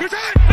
[0.00, 0.47] You're tied!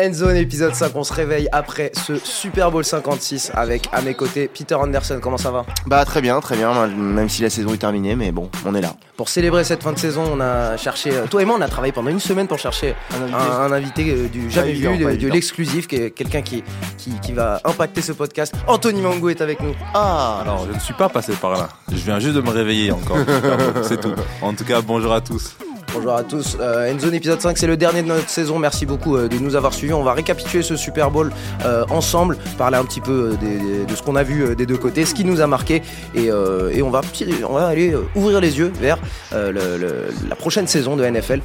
[0.00, 4.48] Endzone épisode 5, on se réveille après ce Super Bowl 56 avec à mes côtés
[4.48, 5.66] Peter Anderson, comment ça va?
[5.86, 8.80] Bah très bien, très bien, même si la saison est terminée, mais bon, on est
[8.80, 8.94] là.
[9.18, 11.68] Pour célébrer cette fin de saison, on a cherché, euh, toi et moi on a
[11.68, 16.40] travaillé pendant une semaine pour chercher un invité, euh, du jamais vu, de, l'exclusif, quelqu'un
[16.40, 16.64] qui,
[16.96, 18.54] qui, qui, va impacter ce podcast.
[18.68, 19.74] Anthony Mango est avec nous.
[19.92, 22.90] Ah Alors je ne suis pas passé par là, je viens juste de me réveiller
[22.90, 23.18] encore,
[23.82, 24.14] c'est tout.
[24.40, 25.56] En tout cas, bonjour à tous.
[25.92, 26.56] Bonjour à tous.
[26.60, 28.60] Euh, Endzone épisode 5, c'est le dernier de notre saison.
[28.60, 29.92] Merci beaucoup euh, de nous avoir suivis.
[29.92, 31.32] On va récapituler ce Super Bowl
[31.64, 35.04] euh, ensemble, parler un petit peu euh, de ce qu'on a vu des deux côtés,
[35.04, 35.82] ce qui nous a marqué.
[36.14, 37.00] Et, on, va,
[37.48, 38.98] on va aller ouvrir les yeux vers
[39.32, 41.40] la prochaine saison de NFL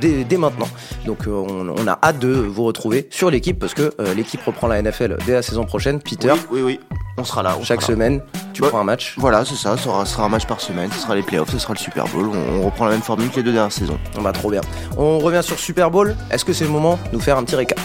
[0.00, 0.68] dès, maintenant.
[1.04, 5.18] Donc on, a hâte de vous retrouver sur l'équipe parce que l'équipe reprend la NFL
[5.26, 6.00] dès la saison prochaine.
[6.00, 6.34] Peter?
[6.50, 6.80] Oui, oui,
[7.20, 7.54] On sera là.
[7.62, 8.22] Chaque semaine,
[8.54, 9.14] tu prends un match.
[9.18, 9.76] Voilà, c'est ça.
[9.76, 10.90] Ce sera, un match par semaine.
[10.90, 12.30] Ce sera les playoffs, ce sera le Super Bowl.
[12.34, 13.98] On, reprend la même formule que les deux dernières saisons.
[14.16, 14.62] On va trop bien.
[14.96, 16.16] On revient sur Super Bowl.
[16.30, 17.78] Est-ce que c'est le moment de nous faire un petit récap?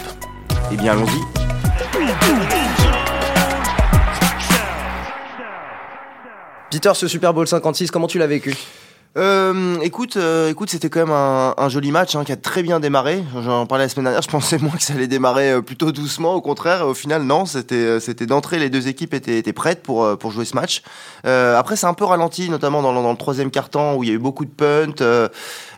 [0.72, 1.20] Eh bien, allons-y.
[6.70, 8.56] Peter, ce Super Bowl 56, comment tu l'as vécu?
[9.16, 12.62] Euh, écoute, euh, écoute, c'était quand même un, un joli match hein, qui a très
[12.62, 13.24] bien démarré.
[13.42, 14.22] J'en parlais la semaine dernière.
[14.22, 16.34] Je pensais moi que ça allait démarrer euh, plutôt doucement.
[16.34, 17.46] Au contraire, au final, non.
[17.46, 18.58] C'était, euh, c'était d'entrée.
[18.58, 20.82] Les deux équipes étaient, étaient prêtes pour pour jouer ce match.
[21.24, 24.12] après, c'est un peu ralenti, notamment dans, dans le troisième quart temps où il y
[24.12, 25.28] a eu beaucoup de punts.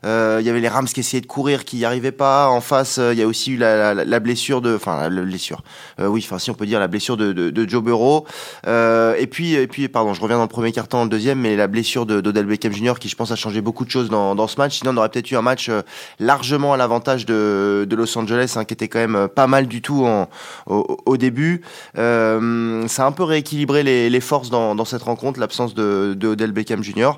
[0.04, 2.48] Il y avait les Rams qui essayaient de courir, qui n'y arrivaient pas.
[2.48, 5.62] En face, il y a aussi eu la, la, la blessure de, enfin, la blessure.
[5.98, 8.26] oui, enfin, si on peut dire la blessure de, de, de Joe Burrow.
[8.66, 11.56] et puis, et puis, pardon, je reviens dans le premier quart temps, le deuxième, mais
[11.56, 12.94] la blessure de d'Odell Beckham Jr.
[12.98, 14.78] qui, je pense, a changé beaucoup de choses dans, dans ce match.
[14.78, 15.82] Sinon, on aurait peut-être eu un match euh,
[16.18, 19.66] largement à l'avantage de, de, Los Angeles, hein, qui était quand même euh, pas mal
[19.66, 20.28] du tout en,
[20.66, 21.62] au, au, début.
[21.96, 26.14] Euh, ça a un peu rééquilibré les, les forces dans, dans, cette rencontre, l'absence de,
[26.16, 27.12] de Odell Beckham Jr.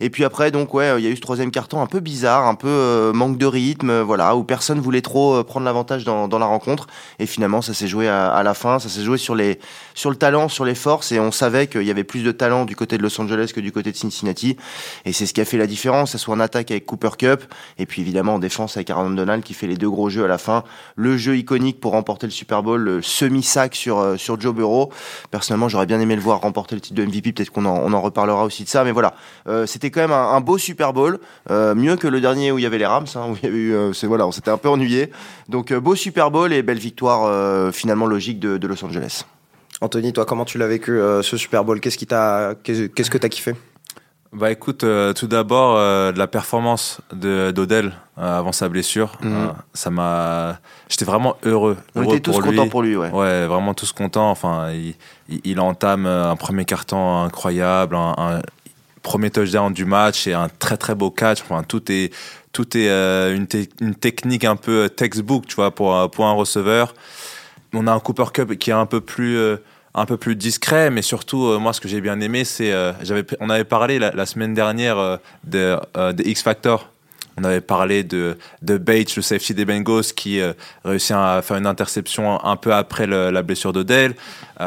[0.00, 2.46] Et puis après, donc ouais, il y a eu ce troisième carton un peu bizarre,
[2.46, 6.46] un peu euh, manque de rythme, voilà, où personne voulait trop prendre l'avantage dans, la
[6.46, 6.86] rencontre.
[7.18, 9.58] Et finalement, ça s'est joué à, la fin, ça s'est joué sur les
[9.94, 12.64] sur le talent, sur les forces, et on savait qu'il y avait plus de talent
[12.64, 14.56] du côté de Los Angeles que du côté de Cincinnati.
[15.04, 17.10] Et c'est ce qui a fait la différence, que ce soit en attaque avec Cooper
[17.18, 17.42] Cup,
[17.78, 20.28] et puis évidemment en défense avec Aaron Donald qui fait les deux gros jeux à
[20.28, 20.64] la fin.
[20.96, 24.90] Le jeu iconique pour remporter le Super Bowl, le semi-sac sur, euh, sur Joe Burrow.
[25.30, 27.92] Personnellement, j'aurais bien aimé le voir remporter le titre de MVP, peut-être qu'on en, on
[27.92, 29.14] en reparlera aussi de ça, mais voilà.
[29.48, 31.18] Euh, c'était quand même un, beau Super Bowl,
[31.50, 33.46] euh, mieux que le dernier où il y avait les Rams, hein, où il y
[33.46, 35.10] avait eu, c'est voilà, on s'était un peu ennuyé.
[35.48, 39.24] Donc beau Super Bowl et belle victoire finalement logique de, de Los Angeles.
[39.80, 41.80] Anthony, toi, comment tu l'as vécu ce Super Bowl?
[41.80, 43.54] Qu'est-ce qui t'a, qu'est-ce que t'as kiffé?
[44.32, 49.52] Bah écoute, euh, tout d'abord euh, la performance de d'Odell euh, avant sa blessure, mhm.
[49.74, 51.76] ça m'a, j'étais vraiment heureux.
[51.96, 53.10] On était tous contents pour lui, ouais.
[53.10, 54.30] Ouais, vraiment tous contents.
[54.30, 54.94] Enfin, il,
[55.42, 58.40] il, entame un premier carton incroyable, un,
[59.02, 61.42] premier touchdown du match et un très très beau catch.
[61.42, 62.12] Enfin, tout est
[62.52, 63.46] tout est une,
[63.80, 66.94] une, technique un peu textbook, tu vois, pour pour un receveur.
[67.72, 69.58] On a un Cooper Cup qui est un peu plus
[69.94, 72.92] un peu plus discret, mais surtout, euh, moi, ce que j'ai bien aimé, c'est, euh,
[73.02, 75.76] j'avais, on avait parlé la, semaine dernière euh, de,
[76.12, 76.90] de, X Factor.
[77.36, 80.40] On avait parlé de, de Bates, le safety des Bengals, qui
[80.84, 84.14] réussit à faire une interception un peu après la blessure d'Odell.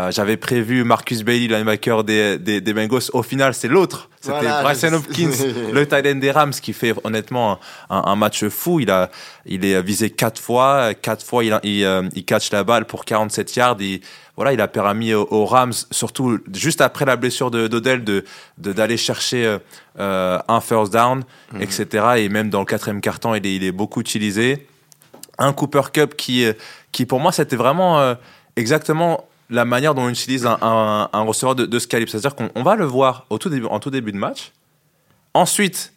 [0.09, 3.03] j'avais prévu Marcus Bailey, linebacker des, des, des Bengals.
[3.11, 4.09] Au final, c'est l'autre.
[4.23, 5.31] C'était Bryson Hopkins,
[5.73, 8.79] le tight end des Rams, qui fait honnêtement un, un, match fou.
[8.79, 9.11] Il a,
[9.45, 13.55] il est visé quatre fois, quatre fois il, il, il catch la balle pour 47
[13.57, 13.77] yards.
[13.81, 13.99] Il,
[14.35, 18.23] voilà, il a permis aux, Rams, surtout juste après la blessure d'Odell, de
[18.57, 19.59] d'aller chercher euh,
[19.99, 21.61] euh, un first down, mhm.
[21.61, 22.05] etc.
[22.17, 24.67] Et même dans le quatrième carton, il est, il est beaucoup utilisé.
[25.37, 26.53] Un Cooper Cup qui, euh,
[26.91, 28.15] qui pour moi, c'était vraiment
[28.55, 32.11] exactement la manière dont on utilise un, receveur de, ce calibre.
[32.11, 34.51] C'est-à-dire qu'on va le voir en tout début de match.
[35.33, 35.93] Ensuite,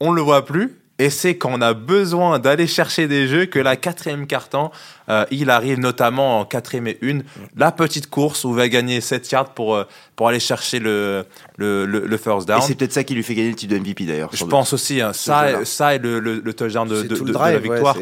[0.00, 0.76] on ne le voit plus.
[0.98, 4.70] Et c'est quand on a besoin d'aller chercher des jeux que la quatrième carton,
[5.10, 7.24] euh, il arrive notamment en quatrième et une,
[7.56, 9.84] la petite course où il va gagner 7 yards pour, euh,
[10.14, 11.24] pour aller chercher le,
[11.56, 12.60] le, le, first down.
[12.60, 14.30] Et c'est peut-être ça qui lui fait gagner le titre de MVP d'ailleurs.
[14.32, 17.96] Je pense aussi, hein, ça, ça est le, le, touchdown de, de, de, la victoire.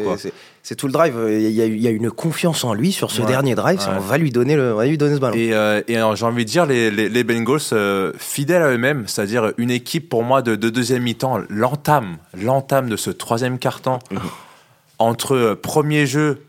[0.63, 1.15] c'est tout le drive.
[1.29, 3.81] Il y, a, il y, a, une confiance en lui sur ce dernier drive.
[3.89, 5.35] On, va lui donner le, on va lui donner ce ballon.
[5.35, 9.53] Et, euh, et j'ai envie de dire, les, les, les Bengals, fidèles à eux-mêmes, c'est-à-dire
[9.57, 14.21] une équipe pour moi de, deuxième mi-temps, l'entame, l'entame de ce troisième quart-temps, mhm.
[14.99, 16.43] entre premier jeu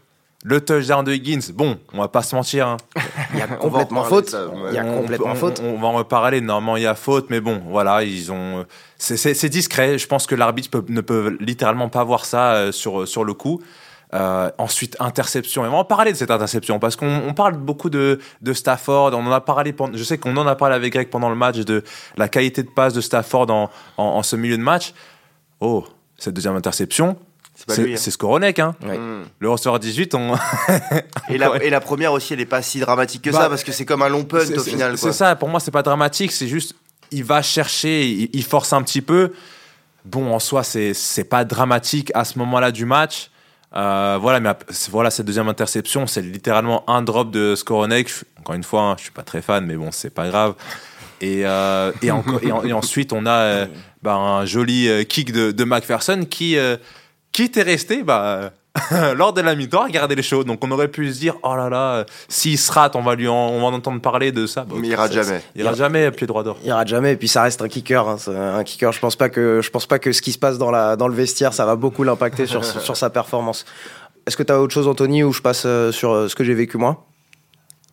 [0.44, 2.68] le touchdown de Higgins, bon, on va pas se mentir.
[2.68, 2.78] Hein.
[3.34, 4.36] Il y a complètement faute.
[4.70, 5.62] Il y a complètement faute.
[5.64, 6.40] On, va en reparler.
[6.40, 8.66] Normalement, il y a faute, mais bon, voilà, ils ont.
[8.98, 9.98] C'est discret.
[9.98, 13.62] Je pense que l'arbitre ne peut littéralement pas voir ça euh, sur sur le coup.
[14.14, 15.66] Euh, ensuite, interception.
[15.66, 19.14] Et on va en parler de cette interception parce qu'on parle beaucoup de, de Stafford.
[19.14, 19.76] On en a parlé.
[19.94, 21.84] Je sais qu'on en a parlé avec Greg pendant le match de
[22.18, 24.94] la qualité de passe de Stafford en, en, en ce milieu de match.
[25.60, 25.86] oh,
[26.20, 27.18] cette deuxième interception,
[27.68, 28.12] C'est hein.
[28.12, 28.60] Skoronek.
[28.60, 28.76] Hein.
[28.86, 29.00] Ouais.
[29.40, 30.36] Le receveur 18, on...
[31.30, 33.64] Et, la, et la première aussi, elle est pas si dramatique que Bah, ça parce
[33.64, 34.98] que c'est comme un long punt au final.
[34.98, 36.76] C'est ça, pour moi, c'est pas dramatique, c'est juste,
[37.12, 39.34] il va chercher, il, il force un petit peu.
[40.06, 43.30] Bon, en soi, c'est c'est pas dramatique à ce moment-là du match.
[43.76, 44.50] Euh, voilà, mais
[44.90, 48.10] voilà, cette deuxième interception, c'est littéralement un drop de Skoronek.
[48.40, 50.56] Encore une fois, hein, je suis pas très fan, mais bon, c'est pas grave.
[51.22, 53.66] Et, euh, et, encore- et en- et ensuite, on a euh,
[54.02, 56.78] bah, un joli euh, kick de, de McPherson qui, euh,
[57.32, 58.52] qui était resté bah,
[59.16, 60.44] lors de la mi-temps à regarder les shows.
[60.44, 63.16] Donc on aurait pu se dire, oh là là, euh, s'il se rate, on va,
[63.16, 64.64] lui en, on va en entendre parler de ça.
[64.64, 65.42] Bah, Mais il rate ça- jamais.
[65.56, 66.58] Il ira jamais pied droit d'or.
[66.64, 68.08] Il rate jamais, et puis ça reste un kicker.
[68.08, 68.18] hein.
[68.28, 70.72] Un kicker, je pense pas que je pense pas que ce qui se passe dans
[70.72, 73.66] la dans le vestiaire, ça va beaucoup l'impacter sur sur sa performance.
[74.28, 76.44] Est-ce que tu as autre chose, Anthony, ou je passe euh, sur euh, ce que
[76.44, 77.06] j'ai vécu moi?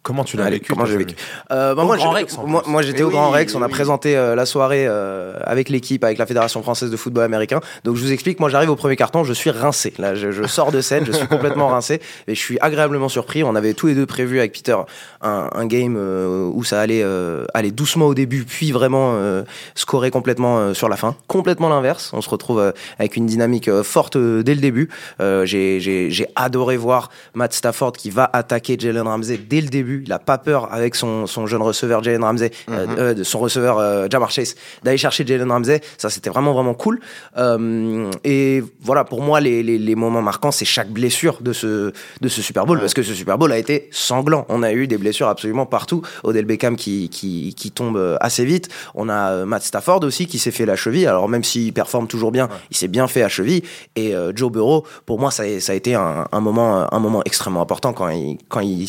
[0.07, 1.17] Comment tu l'as vécu comment j'ai vécu
[1.51, 3.73] Euh, bah, Au moi, Rex, moi, j'étais Mais au Grand oui, Rex, on a oui.
[3.73, 7.61] présenté euh, la soirée euh, avec l'équipe, avec la Fédération française de football américain.
[7.83, 9.93] Donc je vous explique, moi j'arrive au premier carton, je suis rincé.
[9.99, 13.43] Là, je, je sors de scène, je suis complètement rincé et je suis agréablement surpris.
[13.43, 14.77] On avait tous les deux prévu avec Peter
[15.23, 19.43] un, un game euh, où ça allait euh, aller doucement au début, puis vraiment euh,
[19.75, 21.17] scorer complètement euh, sur la fin.
[21.27, 22.11] Complètement l'inverse.
[22.13, 22.71] On se retrouve euh,
[23.01, 24.89] avec une dynamique euh, forte euh, dès le début.
[25.21, 29.69] Euh, j'ai- J'ai j'ai adoré voir Matt Stafford qui va attaquer Jalen Ramsey dès le
[29.69, 29.96] début.
[30.05, 33.39] Il a pas peur avec son, son jeune receveur Jalen Ramsey, euh, euh, de son
[33.39, 35.81] receveur euh, Jamar Chase, d'aller chercher Jalen Ramsey.
[35.99, 37.01] Ça, c'était vraiment vraiment cool.
[37.37, 41.93] Euh, et voilà, pour moi, les, les, les moments marquants, c'est chaque blessure de ce
[42.21, 44.47] de ce Super Bowl, parce que ce Super Bowl a été sanglant.
[44.49, 46.03] On a eu des blessures absolument partout.
[46.25, 48.69] Odell Beckham qui qui, qui tombe assez vite.
[48.95, 51.07] On a Matt Stafford aussi qui s'est fait la cheville.
[51.07, 53.63] Alors même s'il performe toujours bien, il s'est bien fait à cheville.
[53.97, 57.23] Et Joe Burrow, pour moi, ça a, ça a été un, un moment un moment
[57.25, 58.89] extrêmement important quand il quand il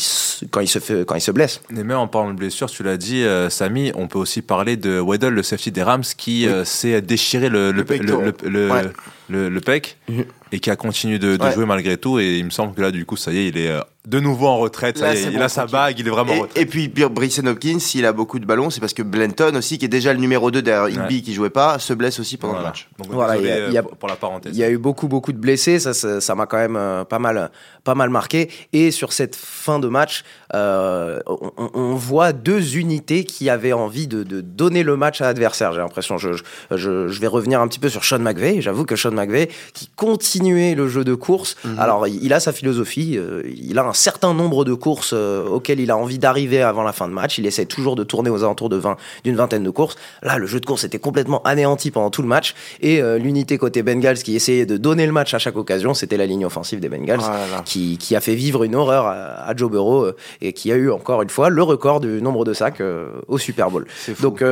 [0.50, 1.60] quand il se fait quand il se blesse.
[1.70, 4.76] Mais même en parlant de blessure, tu l'as dit, euh, Samy, on peut aussi parler
[4.76, 8.34] de Weddle, le safety des Rams, qui euh, s'est déchiré le, le, Le pectoral.
[8.42, 8.82] le, le- Ouais.
[9.28, 10.24] Le- le pec Mhm.
[10.52, 11.52] et qui a continué de, de Ouais.
[11.52, 12.18] jouer malgré tout.
[12.18, 14.20] Et il me semble que là, du coup, ça y est, il est euh, de
[14.20, 14.96] nouveau en retraite.
[14.98, 16.62] Ça Là, y est, c'est il a sa bague, il est vraiment en Et, retraite.
[16.62, 19.76] et puis Br- Bryson Hopkins, s'il a beaucoup de ballons, c'est parce que Blenton aussi,
[19.78, 22.54] qui est déjà le numéro 2 derrière Higby, qui jouait pas, se blesse aussi pendant
[22.54, 22.68] Voilà.
[22.68, 22.88] le match.
[22.98, 24.52] Donc, Voilà, désolé il y a- il y a- pour, la parenthèse.
[24.56, 27.04] Il y a eu beaucoup beaucoup de blessés, ça ça ça m'a quand même euh,
[27.04, 27.50] pas mal
[27.84, 28.50] pas mal marqué.
[28.72, 33.72] Et sur cette fin de match, euh, on, on- on voit deux unités qui avaient
[33.72, 35.72] envie de, de donner le match à l'adversaire.
[35.72, 36.16] J'ai l'impression.
[36.18, 36.42] Je, je,
[36.76, 38.60] je, je vais revenir un petit peu sur Sean McVay.
[38.60, 41.56] J'avoue que Sean McVay qui continuait le jeu de course.
[41.78, 45.80] Alors il, a sa philosophie, euh, il a un certain nombre de courses euh, auxquelles
[45.80, 47.38] il a envie d'arriver avant la fin de match.
[47.38, 49.96] Il essaie toujours de tourner aux alentours de 20 d'une vingtaine de courses.
[50.22, 53.58] Là, le jeu de course était complètement anéanti pendant tout le match et euh, l'unité
[53.58, 56.80] côté Bengals qui essayait de donner le match à chaque occasion, c'était la ligne offensive
[56.80, 57.62] des Bengals là là.
[57.64, 59.14] qui, qui a fait vivre une horreur à,
[59.48, 62.44] à Joe Burrow euh, et qui a eu encore une fois le record du nombre
[62.44, 63.86] de sacs euh, au Super Bowl.
[64.20, 64.42] Donc,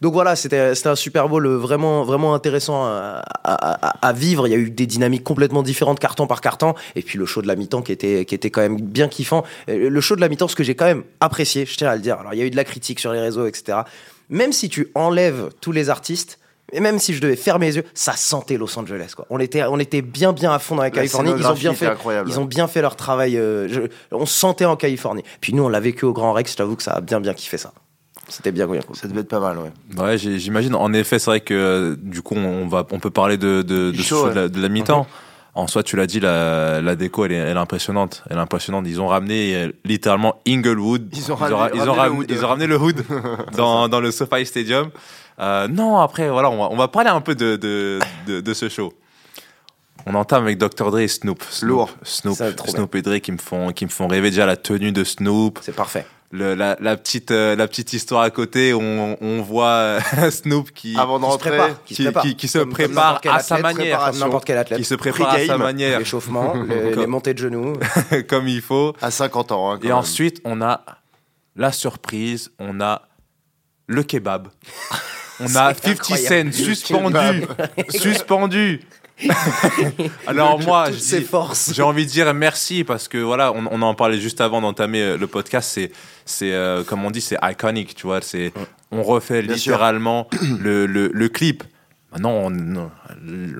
[0.00, 4.46] donc voilà, c'était c'était un Super Bowl vraiment, vraiment intéressant à, à- à- à vivre.
[4.46, 6.74] Il y a eu des dynamiques complètement différentes, carton par carton.
[6.96, 9.44] Et puis le show de la mi-temps qui était, qui était quand même bien kiffant.
[9.68, 11.94] Euh, Le show de la mi-temps, ce que j'ai quand même apprécié, je tiens à
[11.96, 12.16] le dire.
[12.18, 13.78] Alors il y a eu de la critique sur les réseaux, etc.
[14.30, 16.38] Même si tu enlèves tous les artistes,
[16.70, 19.12] et même si je devais fermer les yeux, ça sentait Los Angeles.
[19.16, 19.24] Quoi.
[19.30, 21.30] On, était, on était bien, bien à fond dans la Californie.
[21.38, 21.86] Ils ont bien fait,
[22.28, 23.38] ils ont bien fait leur travail.
[23.38, 23.80] euh, je-
[24.12, 25.22] on se sentait en Californie.
[25.40, 26.52] Puis nous, on l'a vécu au Grand Rex.
[26.52, 27.72] Je t'avoue que ça a bien, bien kiffé ça.
[28.28, 28.68] C'était bien.
[28.94, 29.72] Ça devait être pas mal, ouais.
[30.02, 30.74] Ouais, j'imagine.
[30.74, 34.02] En effet, c'est vrai que du coup, on va, on peut parler de, de, de,
[34.02, 35.06] show, de la, de la mi-temps.
[35.54, 38.22] En soi, tu l'as dit, la, la déco, elle est, elle est impressionnante.
[38.30, 38.84] Elle est impressionnante.
[38.86, 41.08] Ils ont ramené euh, littéralement Inglewood.
[41.16, 42.30] Ils ont ra- ramené- ils ont ramené le ramené, hood.
[42.30, 43.02] ils ont ramené le hood
[43.56, 44.90] dans, dans le SoFi Stadium.
[45.40, 48.54] Euh, non, après, voilà, on va, on va parler un peu de, de, de, de
[48.54, 48.92] ce show.
[50.06, 50.90] On entame avec Dr.
[50.90, 51.42] Dre et Snoop.
[51.50, 51.90] Snoop, Lourd.
[52.02, 55.02] Snoop, Snoop et Dre qui me font, qui me font rêver déjà la tenue de
[55.02, 55.58] Snoop.
[55.62, 56.06] C'est parfait.
[56.30, 60.72] Le- la, la petite, euh, la petite histoire à côté, on, on voit euh, Snoop
[60.72, 62.22] qui, Avant de Qui se prépare.
[62.22, 64.12] Qui, qui- qui- se à sa manière.
[64.12, 64.78] N'importe quel athlète.
[64.78, 67.72] qui se prépare à sa manière L'échauffement, les, les montées de genoux.
[68.28, 68.94] comme il faut.
[69.00, 69.70] à 50 ans.
[69.72, 69.96] hein, quand Et même.
[69.96, 70.82] ensuite, on a
[71.56, 73.02] la surprise, on a
[73.86, 74.48] le kebab.
[75.40, 76.52] On a C'est 50 incroyable.
[76.52, 77.44] Cent suspendu.
[77.88, 78.80] suspendu.
[80.26, 81.72] Alors moi, toutes je ses dis- forces.
[81.74, 85.02] j'ai envie de dire merci parce que voilà, on, on en parlait juste avant d'entamer
[85.02, 85.70] euh, le podcast.
[85.72, 85.90] C'est,
[86.24, 88.20] c'est euh, comme on dit, c'est iconique, tu vois.
[88.20, 88.52] C'est,
[88.90, 90.28] on refait Bien littéralement
[90.60, 91.64] le, le, le clip.
[92.12, 92.90] Maintenant, on,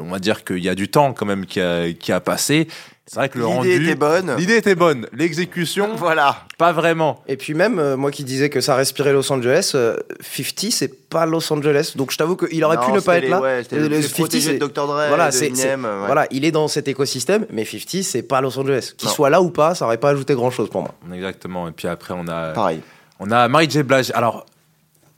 [0.00, 2.66] on va dire qu'il y a du temps quand même qui a, qui a passé.
[3.10, 4.36] C'est vrai que le L'idée rendu, était bonne.
[4.36, 5.06] l'idée était bonne.
[5.14, 6.44] L'exécution, Voilà.
[6.58, 7.22] pas vraiment.
[7.26, 11.08] Et puis même, euh, moi qui disais que ça respirait Los Angeles, euh, 50, c'est
[11.08, 11.94] pas Los Angeles.
[11.96, 13.40] Donc je t'avoue qu'il aurait pu ne pas être là.
[13.40, 14.86] Ouais, les 50, protégés c'est- de Dr.
[14.86, 16.06] Dre, voilà, de c'est, Eminem, ouais.
[16.06, 18.92] voilà, il est dans cet écosystème, mais 50, c'est pas Los Angeles.
[18.98, 20.94] Qu'il soit là ou pas, ça aurait pas ajouté grand chose pour moi.
[21.14, 21.66] Exactement.
[21.66, 22.80] Et puis après, on a, Pareil.
[23.20, 23.82] on a Mary J.
[23.84, 24.10] Blige.
[24.14, 24.44] Alors,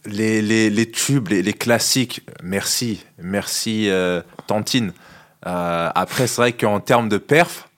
[0.07, 3.05] les, les, les tubes, les, les classiques, merci.
[3.21, 4.93] Merci, euh, tantine.
[5.47, 7.69] Euh, après, c'est vrai qu'en termes de perf,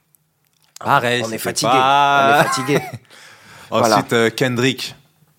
[0.85, 1.23] pareil.
[1.23, 1.71] On est c'était fatigué.
[1.73, 2.81] pas- On est fatigué.
[3.71, 3.97] Voilà.
[3.97, 4.95] Ensuite, euh, Kendrick.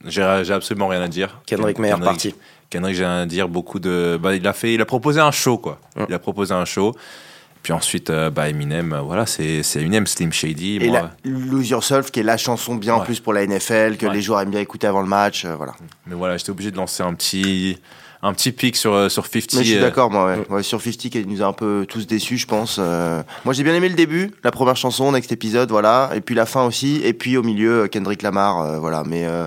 [0.06, 1.40] J'ai absolument rien à dire.
[1.46, 2.36] Kendrick, meilleure partie.
[2.70, 3.48] Kendrick, j'ai rien à dire.
[3.48, 4.20] Beaucoup de.
[4.22, 5.80] Bah, il a fait, il a proposé un show, quoi.
[5.96, 6.04] Mm.
[6.10, 6.94] Il a proposé un show.
[7.62, 10.80] Puis ensuite, euh, bah, Eminem, euh, voilà, c'est Eminem, Slim Shady.
[10.82, 13.06] Et moi, la Lose Yourself, qui est la chanson bien en Ouais.
[13.06, 14.14] plus pour la NFL, que Ouais.
[14.14, 15.46] les joueurs aiment bien écouter avant le match.
[15.46, 15.72] euh, voilà.
[16.06, 17.78] Mais voilà, j'étais obligé de lancer un petit,
[18.24, 19.54] un petit pic sur, euh, sur 50.
[19.54, 20.48] Mais je suis euh, d'accord, moi, ouais.
[20.50, 22.78] Ouais, sur 50 qui nous a un peu tous déçus, je pense.
[22.80, 26.10] Euh, moi, j'ai bien aimé le début, la première chanson, Next épisode, voilà.
[26.16, 27.02] Et puis la fin aussi.
[27.04, 29.04] Et puis au milieu, Kendrick Lamar, euh, voilà.
[29.06, 29.46] Mais euh,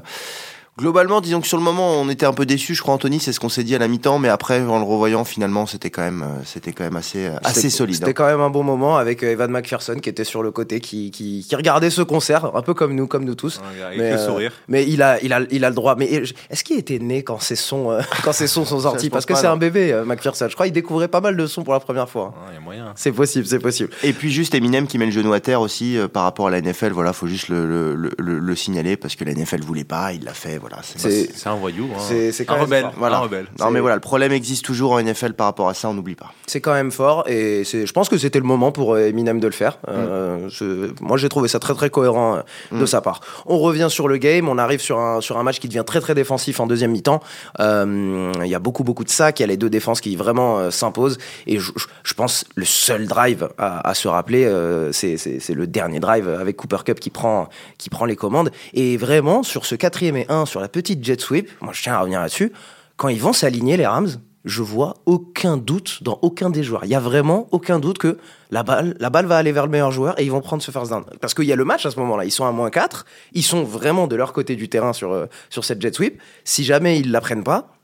[0.78, 3.32] globalement, disons que sur le moment, on était un peu déçus, je crois, Anthony, c'est
[3.32, 4.18] ce qu'on s'est dit à la mi-temps.
[4.18, 7.36] Mais après, en le revoyant, finalement, c'était quand même, euh, c'était quand même assez, euh,
[7.44, 7.94] assez C'était- solide.
[7.96, 8.14] C'était hein.
[8.14, 11.10] quand même un bon moment avec euh, Evan McPherson qui était sur le côté, qui,
[11.10, 13.60] qui, qui regardait ce concert, un peu comme nous, comme nous tous.
[13.86, 14.52] Avec Mais, le euh, sourire.
[14.68, 15.96] Mais il a, il a, il a le droit.
[15.96, 16.06] Mais
[16.50, 19.10] est-ce qu'il était né quand ces sons, euh, quand ces sons sont sortis?
[19.10, 20.46] Parce que c'est un bébé, euh, McPherson.
[20.48, 22.34] Je crois qu'il découvrait pas mal de sons pour la première fois.
[22.50, 22.92] Il y a moyen.
[22.96, 23.90] C'est possible, c'est possible.
[24.02, 26.50] Et puis juste Eminem qui met le genou à terre aussi euh, par rapport à
[26.50, 26.92] la NFL.
[26.92, 30.12] Voilà, faut juste le, le, le, le- le signaler parce que la NFL voulait pas,
[30.12, 30.58] il l'a fait.
[30.58, 31.88] Voilà, c'est un voyou.
[31.94, 32.00] hein.
[32.00, 32.86] c'est- un même rebelle.
[32.96, 33.16] Voilà.
[33.16, 33.46] Un rebelle.
[33.58, 36.14] Non mais voilà, le problème existe toujours en NFL par rapport à ça, on n'oublie
[36.14, 36.32] pas.
[36.46, 39.46] C'est quand même fort et je pense que c'était le moment pour euh, Eminem de
[39.46, 39.78] le faire.
[39.86, 39.90] Mm.
[39.90, 42.36] Euh, je- moi, j'ai trouvé ça très très cohérent
[42.72, 43.20] euh, de sa part.
[43.46, 46.00] On revient sur le game, on arrive sur un, sur un match qui devient très
[46.00, 47.20] très défensif en deuxième mi-temps.
[47.60, 50.16] Euh, Il y a beaucoup beaucoup de sacs, il y a les deux défenses qui
[50.16, 51.70] vraiment euh, s'imposent et je,
[52.16, 56.28] pense le seul drive à, à se rappeler, euh, c'est, c'est, c'est le dernier drive
[56.28, 58.50] avec Cooper Cup qui prend, qui prend les commandes.
[58.74, 61.94] Et vraiment, sur ce quatrième et un, sur la petite jet sweep, moi je tiens
[61.94, 62.52] à revenir là-dessus,
[62.96, 64.08] quand ils vont s'aligner les Rams,
[64.44, 66.84] je vois aucun doute dans aucun des joueurs.
[66.84, 68.16] Il y a vraiment aucun doute que
[68.52, 70.70] la balle, la balle va aller vers le meilleur joueur et ils vont prendre ce
[70.70, 71.02] first down.
[71.20, 72.24] Parce qu'il y a le match à ce moment-là.
[72.24, 73.06] Ils sont à moins 4.
[73.32, 76.20] Ils sont vraiment de leur côté du terrain sur, euh, sur cette jet sweep.
[76.44, 77.74] Si jamais ils la prennent pas,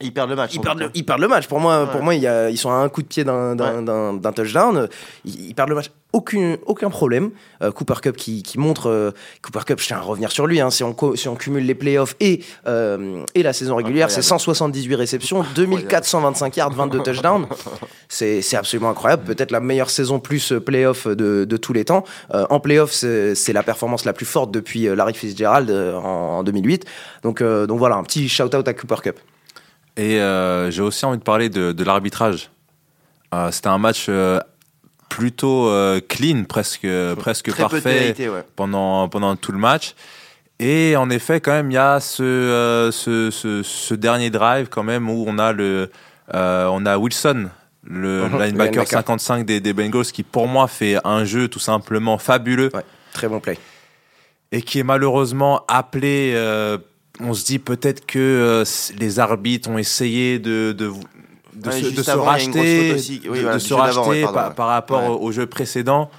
[0.00, 0.54] Ils perdent le match.
[0.54, 1.48] ils perdent, le, ils perdent le match.
[1.48, 1.90] Pour moi, Ouais.
[1.90, 4.32] pour moi il y a- ils sont à un coup de pied d'un, Ouais.
[4.32, 4.88] touchdown.
[5.24, 5.90] Ils, ils perdent le match.
[6.16, 7.30] Aucun, aucun problème.
[7.62, 8.88] Euh, Cooper Cup qui, qui montre.
[8.88, 9.10] euh,
[9.42, 10.60] Cooper Cup, je tiens à revenir sur lui.
[10.62, 14.10] hein, si, on, co- si on cumule les playoffs et, euh, et la saison régulière,
[14.10, 14.40] c'est Incroyable.
[14.40, 17.46] 178 réceptions, 2425 yards, 22 touchdowns.
[18.08, 19.24] C'est, c'est absolument incroyable.
[19.24, 22.04] Peut-être la meilleure saison plus playoff de, de tous les temps.
[22.34, 26.84] Euh, en playoff, c'est, la performance la plus forte depuis Larry Fitzgerald en, en 2008.
[27.24, 29.18] Donc, euh, donc voilà, un petit shout-out à Cooper Cup.
[29.98, 32.50] Et euh, j'ai aussi envie de parler de, de l'arbitrage.
[33.34, 34.38] Euh, C'était un match euh,
[35.08, 36.86] plutôt euh, clean, presque,
[37.16, 38.44] presque Très peu de parfait ouais.
[38.56, 39.94] pendant, pendant tout le match.
[40.58, 44.68] Et en effet, quand même, il y a ce, euh, ce, ce, ce dernier drive
[44.70, 45.90] quand même où on a le,
[46.34, 47.48] euh, on a Wilson,
[47.84, 48.88] le Mhm, linebacker linebacker.
[48.88, 53.28] 55 des, des Bengals, qui pour moi fait un jeu tout simplement fabuleux Ouais, très
[53.28, 53.58] bon play.
[54.50, 56.32] et qui est malheureusement appelé.
[56.34, 56.78] euh,
[57.20, 58.64] on se dit peut-être que euh,
[58.98, 60.90] les arbitres ont essayé de, de,
[61.56, 63.20] de Ouais, se, de avant, racheter, faute aussi.
[63.24, 65.18] Oui, de, voilà, de du se racheter ouais, par, rapport Ouais.
[65.20, 66.10] au, jeu précédent.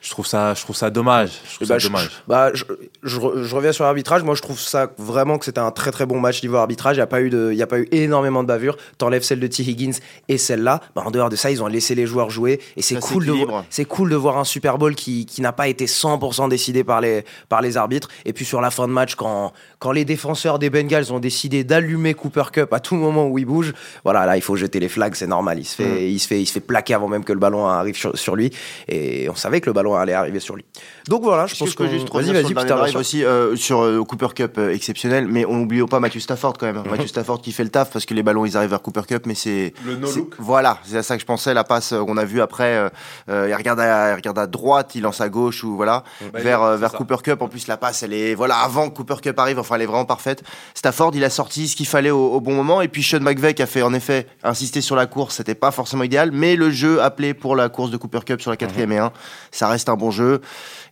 [0.00, 1.32] Je trouve ça, je trouve ça dommage.
[1.50, 2.10] Je trouve Bah, ça je, dommage.
[2.28, 2.62] bah, je,
[3.02, 4.22] je re- je reviens sur l'arbitrage.
[4.22, 6.94] Moi, je trouve ça vraiment que c'était un très très bon match niveau arbitrage.
[6.96, 8.76] Il n'y a, pas eu de- il y a pas eu énormément de bavures.
[8.96, 9.64] T'enlèves celle de T.
[9.64, 10.80] Higgins et celle-là.
[10.94, 12.60] Bah, en dehors de ça, ils ont laissé les joueurs jouer.
[12.76, 13.34] Et c'est Ça cool, de,
[13.70, 17.00] c'est cool de voir un Super Bowl qui, qui n'a pas été 100% décidé par
[17.00, 18.08] les, par les arbitres.
[18.24, 21.62] Et puis sur la fin de match, quand, quand les défenseurs des Bengals ont décidé
[21.64, 23.72] d'allumer Cooper Cup à tout moment où il bouge,
[24.04, 25.58] voilà, là, il faut jeter les flags, c'est normal.
[25.58, 25.98] Il se, fait, Mm.
[26.08, 28.34] il, se fait, il se fait plaquer avant même que le ballon arrive sur, sur
[28.34, 28.50] lui.
[28.88, 30.64] Et on savait que le ballon allait arriver sur lui.
[31.08, 32.98] Donc voilà, je que pense peux qu'on- juste Vas-y, vas-y, sûr.
[33.00, 36.66] aussi euh, sur euh, Cooper Cup euh, exceptionnel, mais on n'oublie pas Matthew Stafford quand
[36.66, 36.78] même.
[36.78, 36.90] Mhm.
[36.90, 39.24] Matthew Stafford qui fait le taf parce que les ballons ils arrivent vers Cooper Cup,
[39.26, 40.34] mais c'est Le no c'est- look.
[40.38, 41.54] Voilà, c'est à ça que je pensais.
[41.54, 42.88] La passe euh, qu'on a vue après, euh,
[43.30, 46.40] euh, il regarde à, il regarde à droite, il lance à gauche ou voilà Bah,
[46.40, 46.92] vers euh, vers.
[46.92, 47.42] Cooper Cup.
[47.42, 49.58] En plus la passe, elle est voilà avant que Cooper Cup arrive.
[49.68, 50.42] Enfin, elle est vraiment parfaite.
[50.74, 52.80] Stafford, il a sorti ce qu'il fallait au, au bon moment.
[52.80, 53.18] Et puis Sean
[53.54, 56.70] qui a fait en effet insister sur la course, c'était pas forcément idéal, mais le
[56.70, 59.12] jeu appelé pour la course de Cooper Cup sur la quatrième et un,
[59.50, 60.40] ça reste un bon jeu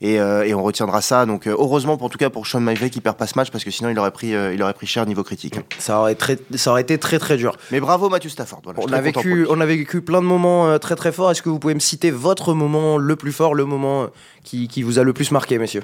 [0.01, 1.27] et, euh, et on retiendra ça.
[1.27, 3.51] Donc euh, heureusement pour en tout cas pour Sean McVay qui perd pas ce match
[3.51, 5.55] parce que sinon il aurait pris euh, il aurait pris cher niveau critique.
[5.79, 7.57] Ça aurait, très, ça aurait été très très dur.
[7.71, 8.61] Mais bravo Matthew Stafford.
[8.65, 11.31] Voilà, On a, vécu, on a vécu plein de moments euh, très très forts.
[11.31, 14.09] Est-ce que vous pouvez me citer votre moment le plus fort, le moment
[14.45, 15.83] qui, qui vous a le plus marqué, messieurs?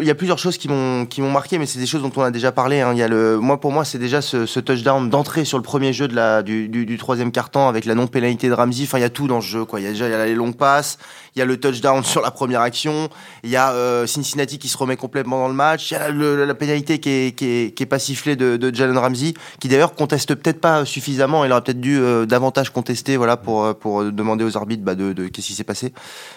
[0.00, 2.12] Il y a plusieurs choses qui m'ont qui m'ont marqué, mais c'est des choses dont
[2.16, 2.80] on a déjà parlé.
[2.80, 2.92] hein.
[2.92, 5.92] Il y a le, moi pour moi c'est déjà ce, touchdown d'entrée sur le premier
[5.92, 8.84] jeu de la du, du, du troisième quart-temps avec la non pénalité de Ramsey.
[8.84, 9.80] Enfin il y a tout dans ce jeu quoi.
[9.80, 10.98] Il y a déjà il y a les longues passes,
[11.34, 13.08] il y a le touchdown sur la première action,
[13.44, 16.10] il y a euh, Cincinnati qui se remet complètement dans le match, il y a
[16.10, 19.94] la pénalité qui est, qui est, qui est pas sifflée de, Jalen Ramsey, qui d'ailleurs
[19.94, 21.44] conteste peut-être pas suffisamment.
[21.44, 24.94] Il aurait peut-être dû euh, davantage contester voilà pour euh, pour demander aux arbitres bah,
[24.94, 25.92] de, qu'est-ce qui s'est passé.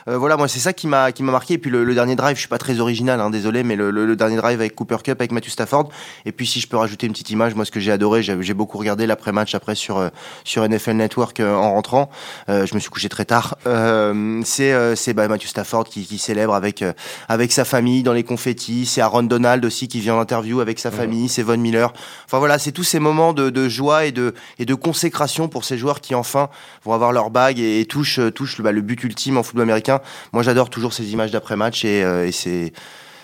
[0.07, 1.55] Voilà moi c'est ça qui m'a qui m'a marqué.
[1.55, 3.48] Et puis le, le dernier drive, je suis pas très original, hein, désolé.
[3.51, 5.89] Désolé, mais le, le- le dernier drive avec Cooper Cup, avec Matthew Stafford.
[6.25, 8.53] Et puis si je peux rajouter une petite image, moi ce que j'ai adoré, j'ai
[8.53, 10.09] beaucoup regardé l'après-match après sur euh,
[10.43, 12.09] sur NFL Network euh, en rentrant.
[12.49, 13.57] Euh, je me suis couché très tard.
[13.67, 16.83] Euh, c'est c'est bah, Matthew Stafford qui, qui célèbre avec
[17.27, 18.85] avec sa famille dans les confettis.
[18.85, 21.29] C'est Aaron Donald aussi qui vient en interview avec sa famille.
[21.29, 21.91] C'est Von Miller.
[22.25, 25.65] Enfin voilà, c'est tous ces moments de, de joie et de et de consécration pour
[25.65, 26.49] ces joueurs qui enfin
[26.83, 29.63] vont avoir leur bague et, et touchent touchent le, bah, le but ultime en football
[29.63, 30.01] américain.
[30.33, 32.73] Moi j'adore toujours ces images d'après-match et, euh, et c'est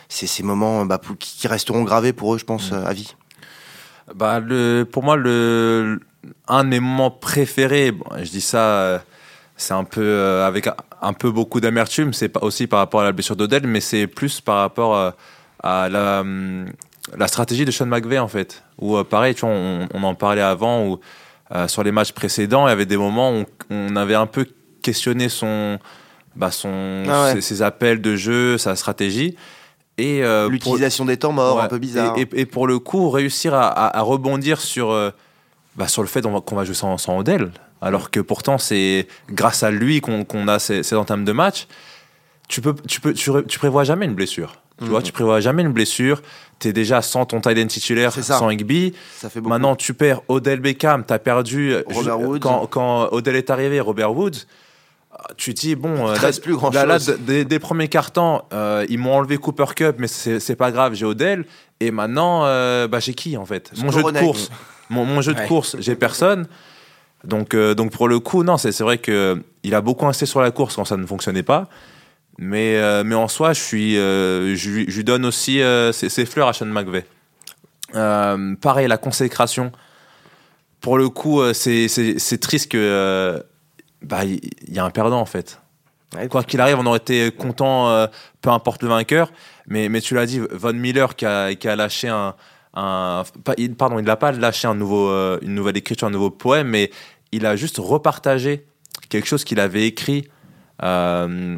[0.10, 3.16] c'est ces moments bah, pour- qui resteront gravés pour eux, je pense, euh, à vie.
[4.14, 6.00] Bah, le, pour moi, le,
[6.48, 9.00] un de mes moments préférés, bon, je dis ça, euh,
[9.58, 10.68] c'est un peu euh, avec
[11.02, 14.42] un, peu beaucoup d'amertume, c'est aussi par rapport à la blessure d'Odell, mais c'est plus
[14.42, 15.12] par rapport euh,
[15.64, 16.68] à la, hum,
[17.18, 18.64] la stratégie de Sean McVay en fait.
[18.80, 21.00] Où euh, pareil, tu vois, on, on en parlait avant, où
[21.68, 24.48] sur les matchs précédents, il y avait des moments où on, on avait un peu
[24.82, 25.78] questionné son,
[26.36, 27.32] bah, son, Ah ouais.
[27.34, 29.36] ses, ses appels de jeu, sa stratégie.
[29.98, 31.64] Et euh, pour- L'utilisation des temps morts, Ouais.
[31.64, 32.18] un peu bizarre.
[32.18, 35.12] Et, et- et pour le coup, réussir à, à- à rebondir sur, euh,
[35.78, 39.64] bah, sur le fait qu'on va, jouer sans, sans Odell, alors que pourtant c'est grâce
[39.64, 41.68] à lui qu'on a ces, ces entames de match.
[42.48, 44.56] Tu peux, tu peux, tu, ré- tu prévois jamais une blessure.
[44.80, 46.22] Tu vois, tu prévois jamais une blessure.
[46.60, 48.94] T'es déjà sans ton tight end titulaire, sans Higby.
[49.18, 49.50] Ça fait beaucoup.
[49.50, 51.06] Maintenant, tu perds Odell Beckham.
[51.06, 52.40] T'as perdu euh, Robert Woods.
[52.40, 54.46] quand, quand Odell est arrivé, Robert Woods.
[55.38, 57.08] Tu te dis bon, euh, là, plus grand là, là, chose.
[57.08, 60.94] d- des, des premiers cartons, euh, ils m'ont enlevé Cooper Cup, mais c'est pas grave,
[60.94, 61.46] j'ai Odell.
[61.80, 63.72] Et maintenant, euh, bah, j'ai qui en fait?
[63.78, 64.50] Mon jeu de course.
[64.90, 65.48] Mon, mon jeu de Ouais.
[65.48, 66.48] course, j'ai personne.
[67.24, 70.28] Donc, euh, donc pour le coup, non, c'est c'est vrai que il a beaucoup insisté
[70.28, 71.68] sur la course quand ça ne fonctionnait pas.
[72.38, 75.92] Mais, euh, mais en soi, je, suis, euh, je, lui- je lui donne aussi euh,
[75.92, 77.06] ses, ses fleurs à Sean McVay.
[77.96, 79.72] Euh, pareil, la consécration.
[80.82, 83.40] Pour le coup, euh, c'est- triste que euh,
[84.06, 85.60] bah, il y, a un perdant en fait.
[86.30, 88.08] Quoi qu'il arrive, on aurait été content, euh,
[88.42, 89.32] peu importe le vainqueur.
[89.68, 92.36] Mais, mais tu l'as dit, Von Miller qui a, qui a lâché un,
[93.78, 96.92] pardon, il n'a pas lâché un nouveau, euh, une nouvelle écriture, un nouveau poème, mais
[97.32, 98.66] il a juste repartagé
[99.10, 100.28] quelque chose qu'il avait écrit.
[100.84, 101.58] Euh,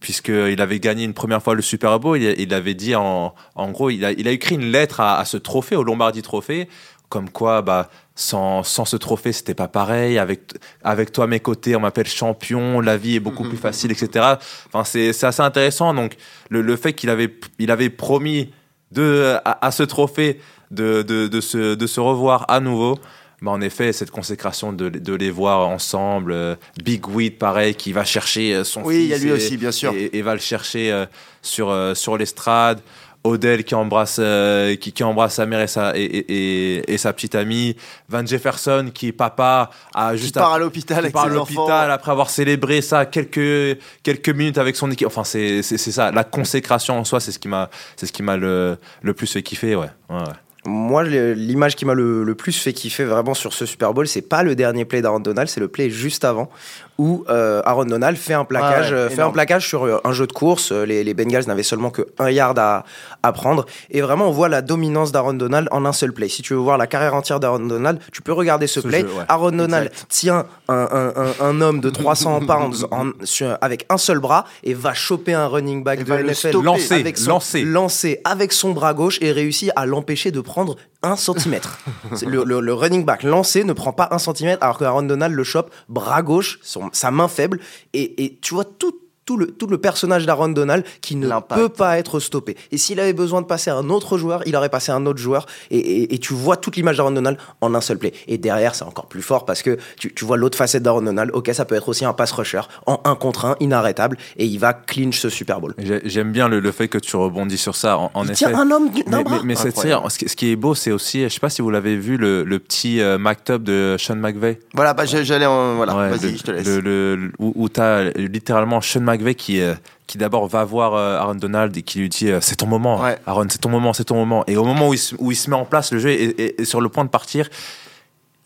[0.00, 3.70] Puisqu'il avait gagné une première fois le Super Bowl, il, il avait dit en, en
[3.72, 6.68] gros, il a, il a écrit une lettre à, à ce trophée, au Lombardi Trophée,
[7.08, 10.18] comme quoi, bah, sans, sans ce trophée, c'était pas pareil.
[10.18, 10.40] Avec,
[10.82, 14.34] avec toi à mes côtés, on m'appelle champion, la vie est beaucoup plus facile, etc.
[14.66, 15.94] Enfin, c'est c'est assez intéressant.
[15.94, 16.16] Donc,
[16.50, 18.50] le, le fait qu'il avait, il avait promis
[18.90, 20.40] de, à, à ce trophée
[20.72, 22.98] de, de, de, se, de se revoir à nouveau.
[23.40, 27.92] Bah, en effet, cette consécration de, de les voir ensemble, euh, Big Weed, pareil, qui
[27.92, 29.92] va chercher euh, son Oui, fils il y a lui et- aussi, bien sûr.
[29.94, 31.06] et, et va le chercher euh,
[31.40, 32.80] sur, euh, sur l'estrade.
[33.24, 36.98] Odell qui embrasse, euh, qui, qui embrasse sa mère et sa, et, et, et- et
[36.98, 37.76] sa petite amie.
[38.08, 41.24] Van Jefferson qui est papa a Qui juste part après- à l'hôpital qui avec part
[41.24, 45.06] à l'hôpital après avoir célébré ça quelques, quelques minutes avec son équipe.
[45.08, 46.10] Enfin, c'est c'est- c'est ça.
[46.12, 49.26] La consécration en soi, c'est ce qui m'a c'est ce qui m'a le, le plus
[49.32, 49.74] fait kiffer.
[49.76, 49.86] Ouais.
[50.10, 50.22] ouais, ouais.
[50.66, 54.20] Moi, l'image qui m'a le, le plus fait kiffer vraiment sur ce Super Bowl, c'est
[54.28, 56.50] pas le dernier play d'Aaron Donald, c'est le play juste avant
[56.98, 60.00] où euh, Aaron Donald fait un plaquage, Ah ouais, euh, fait un plaquage sur euh,
[60.04, 60.72] un jeu de course.
[60.72, 62.84] Euh, Les, les Bengals n'avaient seulement que un yard à,
[63.22, 63.66] à prendre.
[63.90, 66.28] Et vraiment, on voit la dominance d'Aaron Donald en un seul play.
[66.28, 69.00] Si tu veux voir la carrière entière d'Aaron Donald, tu peux regarder ce, Ce play.
[69.02, 69.24] jeu, ouais.
[69.28, 70.06] Aaron Donald Exact.
[70.08, 74.44] tient un, un- un- un homme de 300 pounds en- sur- avec un seul bras
[74.64, 76.56] et va choper un running back Et de NFL.
[76.62, 77.62] Lancé, avec son, lancé.
[77.62, 81.78] lancé avec son bras gauche et réussit à l'empêcher de prendre un centimètre.
[82.14, 82.42] C'est le,
[82.74, 86.22] running back lancé ne prend pas un centimètre alors que Aaron Donald le chope bras
[86.22, 87.60] gauche, son- sa main faible
[87.92, 88.94] et, et tu vois tout.
[89.28, 92.56] Tout le, tout le personnage d'Aaron Donald qui ne peut pas être stoppé.
[92.72, 95.04] Et s'il avait besoin de passer à un autre joueur, il aurait passé à un
[95.04, 95.44] autre joueur.
[95.70, 98.14] Et, et- et tu vois toute l'image d'Aaron Donald en un seul play.
[98.26, 101.30] Et derrière, c'est encore plus fort parce que tu, tu vois l'autre facette d'Aaron Donald.
[101.34, 104.16] Ok, ça peut être aussi un pass rusher en un contre un, inarrêtable.
[104.38, 105.74] Et il va clinch ce Super Bowl.
[105.76, 107.98] J'ai- J'aime bien le, le fait que tu rebondis sur ça.
[107.98, 108.46] En, en il effet.
[108.46, 109.36] tient un homme du- d'un Mais, bras.
[109.42, 111.50] mais, mais tu sais, ce, qui- ce qui est beau, c'est aussi, je sais pas
[111.50, 114.58] si vous l'avez vu, le, le petit euh, maktub de Sean McVay.
[114.72, 115.74] Voilà, bah, j'allais en.
[115.76, 116.66] Voilà, Ouais, vas-y, je te laisse.
[116.66, 119.00] le- le- le- où où t'as littéralement Sean
[119.36, 119.74] Qui, euh,
[120.06, 123.00] qui d'abord va voir euh, Aaron Donald et qui lui dit euh, c'est ton moment,
[123.02, 123.18] Ouais.
[123.26, 124.44] Aaron, c'est ton moment, c'est ton moment.
[124.46, 126.40] Et au moment où il, se, où il se met en place, le jeu est,
[126.40, 127.48] est- est sur le point de partir,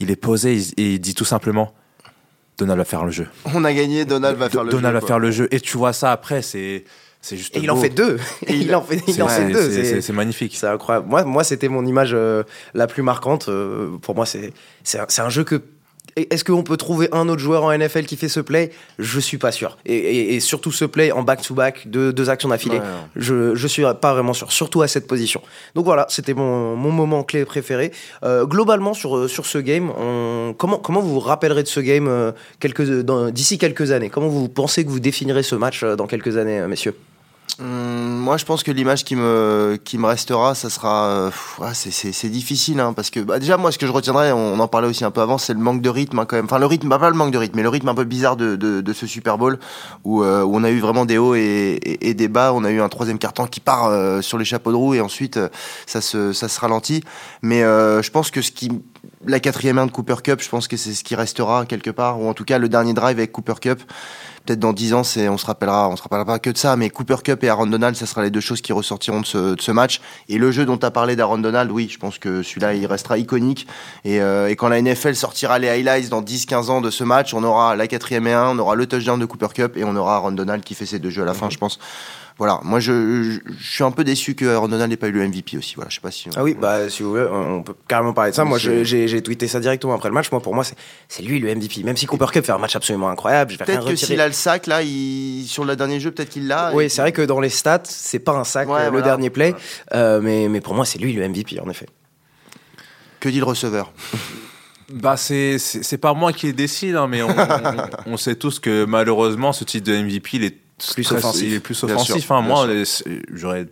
[0.00, 1.72] il est posé il- et il dit tout simplement
[2.58, 3.28] Donald va faire le jeu.
[3.54, 5.08] On a gagné, Donald va faire le Donald jeu, va quoi.
[5.08, 5.48] faire le jeu.
[5.50, 6.84] Et tu vois ça après, c'est
[7.24, 8.18] c'est juste Et il en fait deux.
[8.48, 10.00] Et il en fait, il C'est en fait deux.
[10.00, 10.56] c'est- magnifique.
[10.56, 11.06] C'est incroyable.
[11.08, 12.42] Moi, moi c'était mon image euh,
[12.74, 13.48] la plus marquante.
[13.48, 15.62] Euh, pour moi, c'est c'est un, c'est un jeu que.
[16.16, 18.70] Est-ce qu'on peut trouver un autre joueur en NFL qui fait ce play?
[18.98, 19.78] Je suis pas sûr.
[19.86, 22.84] Et, et- et surtout ce play en back-to-back, deux, deux actions d'affilée, Ouais.
[23.16, 24.52] je, je suis pas vraiment sûr.
[24.52, 25.40] Surtout à cette position.
[25.74, 27.92] Donc voilà, c'était mon, mon moment clé préféré.
[28.24, 31.80] Euh, globalement, sur, euh, sur ce game, on- comment, comment vous vous rappellerez de ce
[31.80, 32.82] game euh, quelques-
[33.30, 34.10] d'ici quelques années?
[34.10, 36.94] Comment vous pensez que vous définirez ce match euh, dans quelques années, messieurs?
[37.60, 41.06] Hum, moi, je pense que l'image qui me, qui me restera, ça sera.
[41.06, 41.30] euh,
[41.74, 44.88] c'est- difficile, hein, parce que bah, déjà, moi, ce que je retiendrai, on, en parlait
[44.88, 46.46] aussi un peu avant, c'est le manque de rythme, hein, quand même.
[46.46, 48.36] Enfin, le rythme, bah, pas le manque de rythme, mais le rythme un peu bizarre
[48.36, 49.58] de, ce Super Bowl,
[50.04, 51.78] où, euh, où on a eu vraiment des hauts et,
[52.16, 52.52] des bas.
[52.54, 55.00] On a eu un troisième carton qui part euh, sur les chapeaux de roue, et
[55.00, 55.38] ensuite,
[55.86, 57.02] ça, se, ça se ralentit.
[57.42, 58.70] Mais je pense que ce qui.
[59.26, 62.20] La quatrième main de Cooper Cup, je pense que c'est ce qui restera quelque part,
[62.20, 63.82] ou en tout cas le dernier drive avec Cooper Cup
[64.44, 66.76] peut-être dans 10 ans, c'est, on se rappellera, on se rappellera pas que de ça,
[66.76, 69.54] mais Cooper Cup et Aaron Donald, ça sera les deux choses qui ressortiront de ce,
[69.54, 70.00] de ce match.
[70.28, 72.86] Et le jeu dont tu as parlé d'Aaron Donald, oui, je pense que celui-là, il
[72.86, 73.66] restera iconique.
[74.04, 77.34] Et, euh, et quand la NFL sortira les highlights dans 10-15 ans de ce match,
[77.34, 79.94] on aura la quatrième et un, on aura le touchdown de Cooper Cup et on
[79.96, 81.78] aura Aaron Donald qui fait ces deux jeux à la fin, je pense.
[82.38, 85.12] Voilà, moi je, je, je suis un peu déçu que Aaron Donald n'ait pas eu
[85.12, 85.74] le MVP aussi.
[85.76, 86.28] Voilà, je sais pas si.
[86.34, 88.44] Ah oui, bah si vous voulez, on peut carrément parler de ça.
[88.44, 90.30] Moi, j'ai tweeté ça directement après le match.
[90.32, 90.64] Moi, pour moi,
[91.08, 91.82] c'est lui le MVP.
[91.84, 94.20] Même si Cooper Cup fait un match absolument incroyable, je vais rien Peut-être que s'il
[94.20, 96.72] a le sac là, il, sur le dernier jeu, peut-être qu'il l'a.
[96.74, 98.90] Oui, Et- c'est vrai que dans les stats, c'est pas un sac Ouais, euh, le
[98.90, 99.04] voilà.
[99.06, 99.54] dernier play,
[99.94, 101.86] Euh, mais, mais pour moi, c'est lui le MVP en effet.
[103.20, 103.92] Que dit le receveur?
[104.92, 105.58] Bah c'est
[106.00, 107.28] pas moi qui le décide, hein, mais on,
[108.06, 110.58] on, on sait tous que malheureusement ce titre de MVP il est
[110.94, 111.42] Plus très- offensif.
[111.48, 112.24] Il est plus offensif.
[112.24, 112.42] sûr, hein.
[112.42, 112.66] moi,
[113.32, 113.66] j'aurais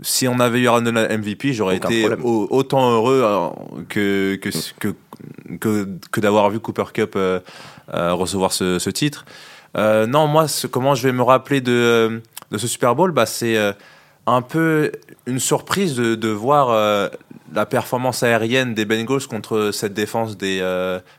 [0.00, 3.48] si on avait eu Aaron Donald MVP, j'aurais été au- autant heureux euh,
[3.88, 4.48] que que
[4.78, 4.94] que
[5.60, 7.40] que, que d'avoir vu Cooper Cup euh,
[7.92, 9.26] euh, recevoir ce, ce titre.
[9.76, 13.26] Euh, non, moi, ce- comment je vais me rappeler de, de ce Super Bowl bah,
[13.26, 13.56] C'est
[14.26, 14.92] un peu
[15.26, 17.10] une surprise de, de voir
[17.52, 20.60] la performance aérienne des Bengals contre cette défense des,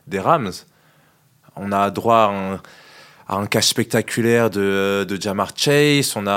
[0.07, 0.51] des Rams.
[1.55, 2.61] On a droit à un,
[3.27, 6.33] à un catch spectaculaire de, de Jamar Chase, on a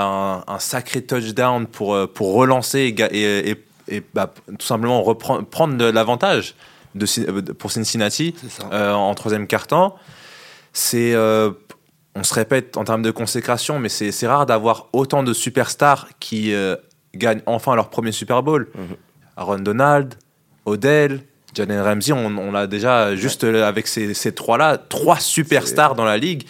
[0.47, 4.65] un, un sacré touchdown pour, euh, pour relancer et, ga- et, et- et, bah, tout
[4.65, 6.55] simplement reprendre, prendre de l'avantage
[6.95, 8.35] de, euh, pour Cincinnati
[8.73, 9.95] euh, en troisième quart-temps.
[10.73, 11.51] C'est, euh,
[12.13, 16.09] on se répète en termes de consécration, mais c'est c'est rare d'avoir autant de superstars
[16.19, 16.75] qui euh,
[17.15, 18.67] gagnent enfin leur premier Super Bowl.
[18.75, 18.95] Mhm.
[19.37, 20.15] Aaron Donald,
[20.65, 21.21] Odell,
[21.53, 26.05] Jalen Ramsey, on, on a déjà juste euh, avec ces, ces trois-là, trois superstars dans
[26.05, 26.43] la ligue.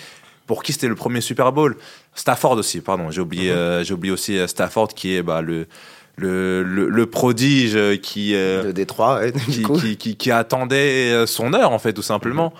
[0.47, 1.77] Pour qui c'était le premier Super Bowl?
[2.15, 3.11] Stafford aussi, pardon.
[3.11, 3.57] J'ai oublié, Mhm.
[3.57, 5.67] euh, j'ai oublié aussi euh, Stafford qui est bah, le,
[6.15, 11.27] le, le, le prodige euh, qui, euh, De Détroit, ouais, qui, qui, qui- qui attendait
[11.27, 12.53] son heure, en fait, tout simplement.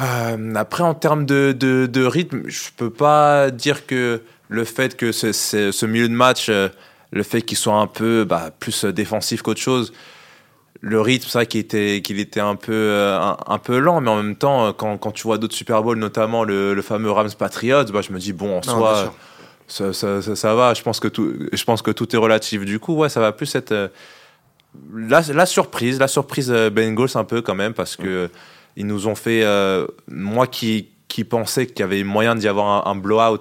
[0.00, 4.96] Euh, après, en termes de, de, de rythme, je peux pas dire que le fait
[4.96, 6.68] que ce, ce, ce milieu de match, euh,
[7.12, 9.92] le fait qu'il soit un peu bah, plus défensif qu'autre chose,
[10.82, 14.00] le rythme, c'est vrai qu'il était, qu'il était un, peu, euh, un, un peu lent,
[14.00, 16.82] mais en même temps, euh, quand, quand tu vois d'autres Super Bowls, notamment le, le
[16.82, 19.14] fameux Rams Patriots, bah, je me dis, bon, en Non, soi,
[19.68, 20.72] ça, ça, ça, ça va.
[20.74, 22.64] Je pense, que tout, je pense que tout est relatif.
[22.64, 23.88] Du coup, ouais, ça va plus être euh,
[24.94, 28.30] la, la surprise, la surprise Bengals un peu quand même, parce que
[28.76, 29.42] ils nous ont fait.
[29.44, 33.40] euh, moi qui, qui pensais qu'il y avait moyen d'y avoir un, un blowout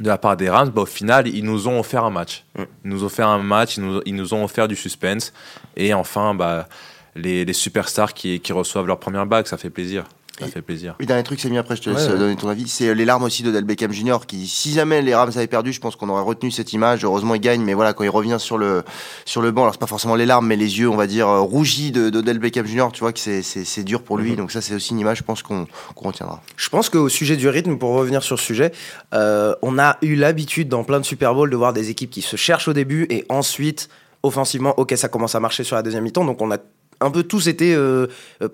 [0.00, 2.44] de la part des Rams, bah, au final, ils nous ont offert un match.
[2.56, 2.62] Mm.
[2.84, 5.32] Ils nous ont offert un match, ils nous, ils nous ont offert du suspense.
[5.76, 6.68] Et enfin, bah,
[7.14, 10.04] les, les superstars qui, qui reçoivent leur première bague, ça fait plaisir.
[10.38, 10.94] Ça Et- fait plaisir.
[11.00, 12.18] Oui, dernier truc, c'est mis après, je te laisse Ouais, ouais.
[12.18, 12.68] donner ton avis.
[12.68, 14.18] C'est euh, les larmes aussi d'Odell Beckham Jr.
[14.26, 17.04] qui, si jamais les Rams avaient perdu, je pense qu'on aurait retenu cette image.
[17.04, 18.82] Heureusement, il gagne, mais voilà, quand il revient sur le,
[19.24, 21.28] sur le banc, alors c'est pas forcément les larmes, mais les yeux, on va dire,
[21.28, 24.30] euh, rougis de- d'Odell Beckham Jr., tu vois que c'est, dur pour lui.
[24.30, 24.36] Mhm.
[24.36, 26.40] Donc ça, c'est aussi une image, je pense, qu'on, qu'on retiendra.
[26.56, 28.72] Je pense qu'au sujet du rythme, pour revenir sur ce sujet,
[29.14, 32.22] euh, on a eu l'habitude dans plein de Super Bowl de voir des équipes qui
[32.22, 33.88] se cherchent au début et ensuite,
[34.22, 36.24] offensivement, ok, ça commence à marcher sur la deuxième mi-temps.
[36.24, 36.58] Donc on a
[37.00, 38.06] un peu tous été euh,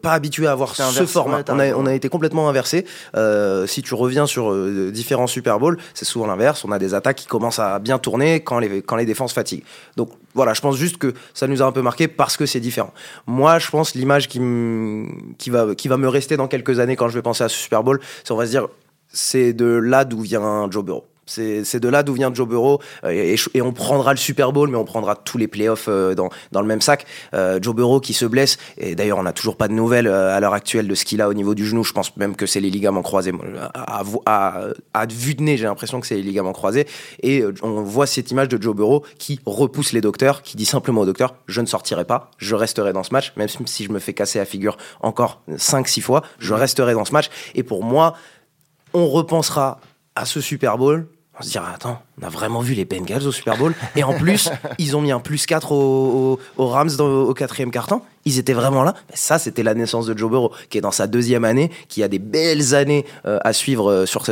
[0.02, 1.38] pas habitués à avoir ce format.
[1.38, 1.80] ouais, on, a, raison.
[1.80, 2.84] on a été complètement inversé.
[3.16, 6.64] Euh, si tu reviens sur euh, différents Super Bowl, c'est souvent l'inverse.
[6.64, 9.64] On a des attaques qui commencent à bien tourner quand les, quand les défenses fatiguent.
[9.96, 12.60] Donc voilà, je pense juste que ça nous a un peu marqué parce que c'est
[12.60, 12.92] différent.
[13.26, 15.06] Moi, je pense l'image qui, me-
[15.38, 17.56] qui, va, qui va me rester dans quelques années quand je vais penser à ce
[17.56, 18.68] Super Bowl, c'est on va se dire,
[19.08, 21.04] c'est de là d'où vient Joe Burrow.
[21.26, 24.68] C'est de là d'où vient Joe Burrow euh, et, et on prendra le Super Bowl,
[24.68, 27.06] mais on prendra tous les playoffs euh, dans, dans le même sac.
[27.32, 30.38] Euh, Joe Burrow qui se blesse et d'ailleurs on n'a toujours pas de nouvelles à
[30.40, 31.82] l'heure actuelle de ce qu'il a au niveau du genou.
[31.84, 33.32] Je pense même que c'est les ligaments croisés.
[33.74, 36.86] À, à, à- à vue de nez, j'ai l'impression que c'est les ligaments croisés
[37.22, 41.02] et on voit cette image de Joe Burrow qui repousse les docteurs, qui dit simplement
[41.02, 43.98] au docteur je ne sortirai pas, je resterai dans ce match, même si je me
[43.98, 47.30] fais casser la figure encore 5-6 fois, je resterai dans ce match.
[47.54, 48.14] Et pour moi,
[48.92, 49.80] on repensera
[50.14, 51.06] à ce Super Bowl.
[51.38, 53.74] On se dira, attends, on a vraiment vu les Bengals au Super Bowl.
[53.96, 57.34] Et en plus, ils ont mis un plus 4 au- au- aux Rams dans- au
[57.34, 58.04] quatrième quart-temps.
[58.24, 58.94] Ils étaient vraiment là.
[59.10, 62.04] Mais ça, c'était la naissance de Joe Burrow, qui est dans sa deuxième année, qui
[62.04, 64.24] a des belles années euh, à suivre euh, sur,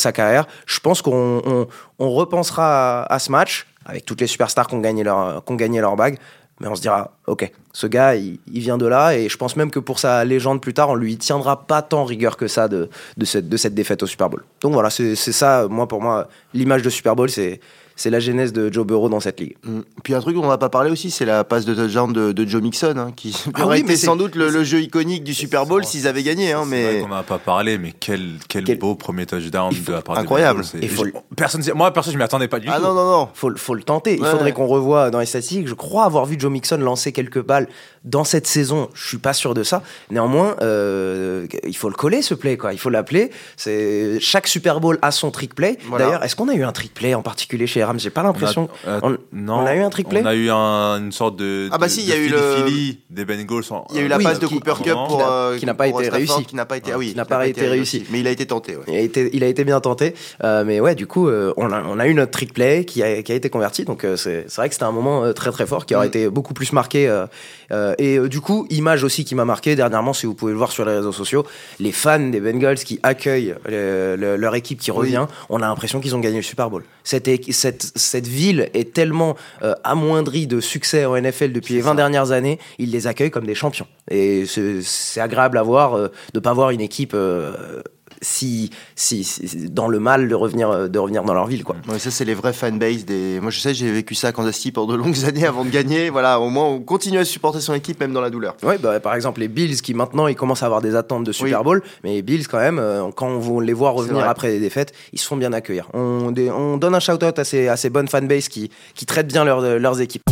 [0.00, 0.46] sa carrière.
[0.66, 1.66] Je pense qu'on on,
[1.98, 5.80] on repensera à, ce match, avec toutes les superstars qui ont gagné qui ont gagné
[5.80, 6.18] leur bague.
[6.60, 9.56] Mais on se dira, ok, ce gars, il, il vient de là, et je pense
[9.56, 12.68] même que pour sa légende plus tard, on lui tiendra pas tant rigueur que ça
[12.68, 14.44] de, de, cette, de cette défaite au Super Bowl.
[14.60, 17.60] Donc voilà, c'est ça, moi, pour moi, l'image de Super Bowl, c'est
[17.96, 19.54] c'est la genèse de Joe Burrow dans cette ligue.
[19.62, 19.78] Mm.
[20.02, 22.32] Puis un truc dont on n'a pas parlé aussi, c'est la passe de touchdown de,
[22.32, 25.22] de Joe Mixon, hein, qui Ah aurait oui, été sans doute le, le jeu iconique
[25.22, 26.50] du Super Bowl s'ils avaient gagné.
[26.50, 29.26] Hein, C'est mais vrai qu'on n'en a pas parlé, mais quel, quel, Quel- beau premier
[29.26, 30.64] touchdown faut- de la part incroyable.
[30.64, 31.04] Faut-
[31.36, 32.82] personne, moi, personne, je m'y attendais pas du ah tout.
[32.82, 33.28] non non non.
[33.32, 34.16] Faut, le- faut le tenter.
[34.16, 35.68] Il Ouais, faudrait qu'on revoie dans les statistiques.
[35.68, 37.68] Je crois avoir vu Joe Mixon lancer quelques balles
[38.04, 38.90] dans cette saison.
[38.92, 39.82] Je suis pas sûr de ça.
[40.10, 42.72] Néanmoins, euh, il faut le coller ce play, quoi.
[42.74, 43.30] Il faut l'appeler.
[43.56, 45.78] C'est chaque Super Bowl a son trick play.
[45.88, 46.04] Voilà.
[46.04, 47.98] D'ailleurs, est-ce qu'on a eu un trick play en particulier chez les Rams?
[47.98, 48.68] J'ai pas l'impression.
[48.86, 50.20] On a, euh, On- non, on a eu un trick play?
[50.22, 51.68] On a eu un- une sorte de.
[51.72, 53.64] Ah bah si, il y a eu le- Philly des Bengals.
[53.70, 55.64] en- Il y a eu la Oui, passe de qui- Cooper Cup pour euh, qui
[55.66, 56.44] n'a pas été Stafford, réussi.
[56.44, 58.04] qui n'a pas été ah oui, Qui n'a pas été réussi.
[58.10, 58.76] mais il a été tenté.
[58.76, 58.82] Ouais.
[58.88, 61.70] Il a été, il a été bien tenté, euh, mais ouais, du coup, euh, on,
[61.72, 64.16] a, on a eu notre trick play qui a, qui a été converti, donc euh,
[64.16, 66.08] c'est c'est vrai que c'était un moment très très fort qui aurait Mm.
[66.08, 67.03] été beaucoup plus marqué.
[67.08, 67.26] Euh,
[67.72, 70.58] euh, et euh, du coup, image aussi qui m'a marqué dernièrement, si vous pouvez le
[70.58, 71.44] voir sur les réseaux sociaux,
[71.80, 76.00] les fans des Bengals qui accueillent le- le- leur équipe qui revient, on a l'impression
[76.00, 76.84] qu'ils ont gagné le Super Bowl.
[77.04, 81.80] Cette, équ- cette, cette ville est tellement euh, amoindrie de succès en NFL depuis les
[81.80, 83.86] 20 dernières années, ils les accueillent comme des champions.
[84.10, 87.82] Et c'est agréable à voir euh, de pas voir une équipe euh,
[88.22, 91.64] si, si, si- dans le mal de revenir, de revenir dans leur ville.
[91.64, 91.76] Quoi.
[91.88, 93.38] Ouais, ça c'est les vrais fanbase des.
[93.40, 95.70] Moi je sais, j'ai vécu ça à Kansas City pendant de longues années avant de
[95.70, 96.10] gagner.
[96.10, 98.56] Voilà, au moins on continue à supporter son équipe même dans la douleur.
[98.62, 101.32] Ouais, bah, par exemple, les Bills qui maintenant ils commencent à avoir des attentes de
[101.32, 104.60] Super Bowl, mais les Bills quand même, euh, quand on les voit revenir après les
[104.60, 105.88] défaites, ils se font bien accueillir.
[105.94, 106.30] On,
[106.78, 110.00] donne un shout-out à ces, à ces bonnes fanbases qui, qui traitent bien leurs- leurs
[110.00, 110.22] équipes.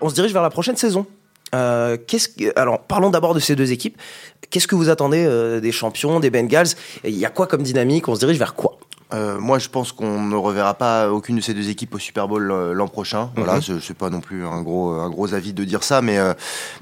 [0.00, 1.06] On se dirige vers la prochaine saison.
[1.54, 3.96] Euh, qu'est-ce que- alors, parlons d'abord de ces deux équipes.
[4.50, 6.68] Qu'est-ce que vous attendez euh, des champions, des Bengals?
[7.04, 8.08] Il y a quoi comme dynamique?
[8.08, 8.78] On se dirige vers quoi?
[9.14, 12.28] Euh, moi, je pense qu'on ne reverra pas aucune de ces deux équipes au Super
[12.28, 13.30] Bowl euh, l'an prochain.
[13.36, 13.62] Voilà, Mhm.
[13.62, 16.34] je sais pas non plus un gros, un gros avis de dire ça, mais, euh,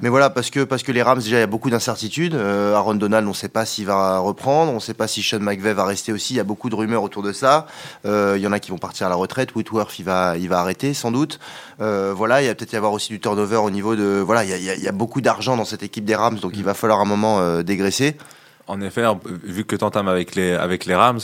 [0.03, 2.35] mais voilà, parce que, parce que les Rams, déjà, il y a beaucoup d'incertitudes.
[2.35, 5.23] Euh, Aaron Donald, on ne sait pas s'il va reprendre, on ne sait pas si
[5.23, 6.35] Sean McVay va rester aussi.
[6.35, 7.67] Il y a beaucoup de rumeurs autour de ça.
[8.05, 9.55] Il y en a qui vont partir à la retraite.
[9.55, 11.39] Whitworth, il va, il va arrêter sans doute.
[11.79, 14.21] Voilà, il y a peut-être y avoir aussi du turnover au niveau de.
[14.25, 16.17] Voilà, il y a, il y a- y a beaucoup d'argent dans cette équipe des
[16.17, 18.17] Rams, donc il va falloir un moment dégraisser.
[18.67, 19.05] En effet,
[19.45, 21.21] vu que tu entames avec les, avec les Rams,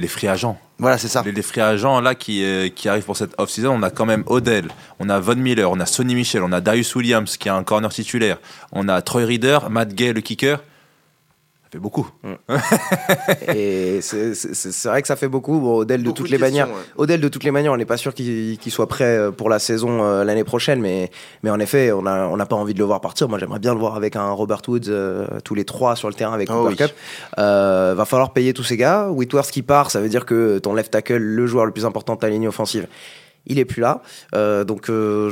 [0.00, 0.58] les free agents.
[0.78, 1.22] Voilà, c'est ça.
[1.24, 4.06] Les, les free agents là qui, euh, qui arrivent pour cette off-season, on a quand
[4.06, 7.48] même Odell, on a Von Miller, on a Sonny Michel, on a Darius Williams qui
[7.48, 8.38] est un corner titulaire,
[8.72, 10.58] on a Troy Reader, Matt Gay le kicker.
[11.72, 12.08] Fait beaucoup.
[13.54, 15.60] Et c'est- vrai que ça fait beaucoup.
[15.60, 16.68] Bon, Odell de Beaucoup toutes de les manières.
[16.68, 16.74] ouais.
[16.96, 19.48] Odell de toutes les manières, on n'est pas sûr qu'il qu'il soit prêt euh, pour
[19.48, 21.10] la saison euh, l'année prochaine, mais
[21.42, 23.28] mais en effet, on a on n'a pas envie de le voir partir.
[23.28, 26.14] Moi, j'aimerais bien le voir avec un Robert Woods euh, tous les trois sur le
[26.14, 26.76] terrain avec Oh Cooper oui.
[26.76, 26.90] Cup.
[27.38, 29.08] Euh, va falloir payer tous ces gars.
[29.10, 32.14] Whitworth qui part, ça veut dire que ton left tackle, le joueur le plus important
[32.14, 32.86] de ta ligne offensive.
[33.46, 34.02] Il est plus là,
[34.34, 35.30] Euh, donc euh,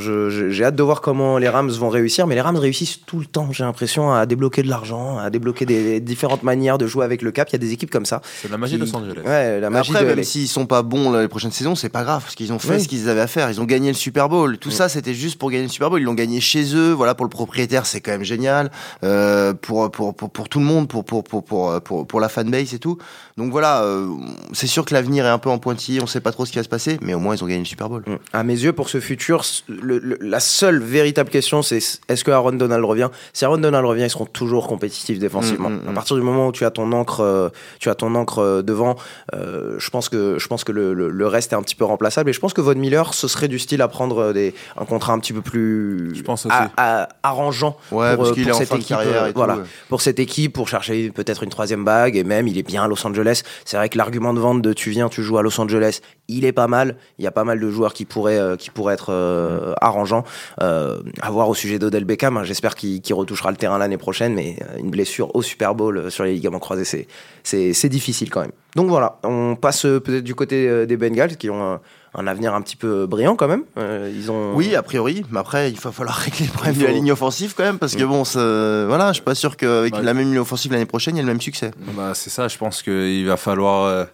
[0.49, 2.27] j'ai hâte de voir comment les Rams vont réussir.
[2.27, 5.65] Mais les Rams réussissent tout le temps, j'ai l'impression, à débloquer de l'argent, à débloquer
[5.65, 7.49] des différentes manières de jouer avec le cap.
[7.49, 8.21] Il y a des équipes comme ça.
[8.41, 9.21] C'est de la magie de Los Angeles.
[9.25, 11.89] Ouais, la magie Après, de même s'ils sont pas bons là, les prochaines saisons, c'est
[11.89, 12.81] pas grave parce qu'ils ont fait Oui.
[12.81, 13.49] ce qu'ils avaient à faire.
[13.51, 14.57] Ils ont gagné le Super Bowl.
[14.57, 16.01] Tout ça, c'était juste pour gagner le Super Bowl.
[16.01, 16.91] Ils l'ont gagné chez eux.
[16.91, 18.71] Voilà, pour le propriétaire, c'est quand même génial.
[19.03, 22.27] Euh, pour, pour, pour, pour tout le monde, pour, pour, pour, pour, pour, pour la
[22.29, 22.97] fanbase et tout.
[23.37, 24.07] Donc voilà, euh,
[24.53, 26.01] c'est sûr que l'avenir est un peu en pointillé.
[26.01, 27.59] On sait pas trop ce qui va se passer, mais au moins ils ont gagné
[27.59, 27.98] le Super Bowl.
[28.07, 28.15] Mm.
[28.33, 32.31] À mes yeux, pour ce futur, le- le- la seule véritable question, c'est est-ce que
[32.31, 33.09] Aaron Donald revient?
[33.33, 35.69] Si Aaron Donald revient, ils seront toujours compétitifs défensivement.
[35.69, 35.89] Mm, mm.
[35.89, 38.61] À partir du moment où tu as ton encre, euh, tu as ton encre euh,
[38.61, 38.95] devant,
[39.33, 41.85] euh, je pense que je pense que le, le- le reste est un petit peu
[41.85, 42.29] remplaçable.
[42.29, 45.13] Et je pense que Von Miller, ce serait du style à prendre des, un contrat
[45.13, 46.55] un petit peu plus Je pense aussi.
[46.55, 46.71] à-
[47.03, 48.37] à- arrangeant Ouais, pour, cette
[48.73, 49.63] équipe, euh, tout, voilà, ouais.
[49.89, 52.15] pour cette équipe, pour chercher peut-être une troisième bague.
[52.15, 53.41] Et même, il est bien à Los Angeles.
[53.65, 56.45] C'est vrai que l'argument de vente de tu viens, tu joues à Los Angeles, il
[56.45, 56.95] est pas mal.
[57.17, 60.23] Il y a pas mal de joueurs qui pourraient, euh, qui pourraient être euh, arrangeants.
[60.61, 62.37] Euh, à voir au sujet d'Odell Beckham.
[62.37, 62.43] hein.
[62.43, 66.23] J'espère qu'il retouchera le terrain l'année prochaine, mais une blessure au Super Bowl euh, sur
[66.23, 68.51] les ligaments croisés, c'est- difficile quand même.
[68.75, 71.81] Donc voilà, on passe peut-être du côté des Bengals qui ont un,
[72.13, 73.63] un avenir un petit peu brillant quand même.
[73.77, 76.83] Euh, ils ont Oui, a priori, mais après, il va falloir régler le problème de
[76.85, 79.95] la ligne offensive quand même, parce que bon, ça- voilà, je suis pas sûr qu'avec
[79.95, 80.03] Ouais.
[80.03, 81.71] la même ligne offensive l'année prochaine, il y a le même succès.
[81.97, 84.05] Bah, c'est ça, je pense qu'il va falloir euh,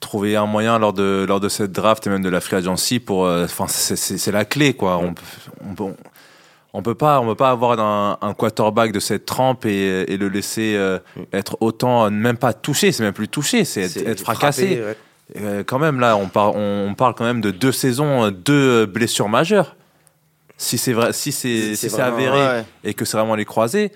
[0.00, 3.00] trouver un moyen lors de, lors de cette draft et même de la free agency
[3.00, 3.26] pour.
[3.26, 4.98] euh, Enfin, c'est- la clé, quoi.
[4.98, 5.14] On,
[5.70, 5.94] on, peut-
[6.72, 10.16] on peut pas, on peut pas avoir un, un quarterback de cette trempe et, et
[10.18, 10.98] le laisser euh,
[11.32, 14.66] être autant, même pas touché, c'est même plus touché, c'est être, fracassé.
[14.76, 14.96] frappé, ouais.
[15.40, 18.30] Euh, quand même, là, on, par- on, on parle quand même de deux saisons, euh,
[18.30, 19.74] deux blessures majeures.
[20.58, 22.64] Si c'est vrai, si c'est si avéré ouais.
[22.84, 23.92] et que c'est vraiment les croisés,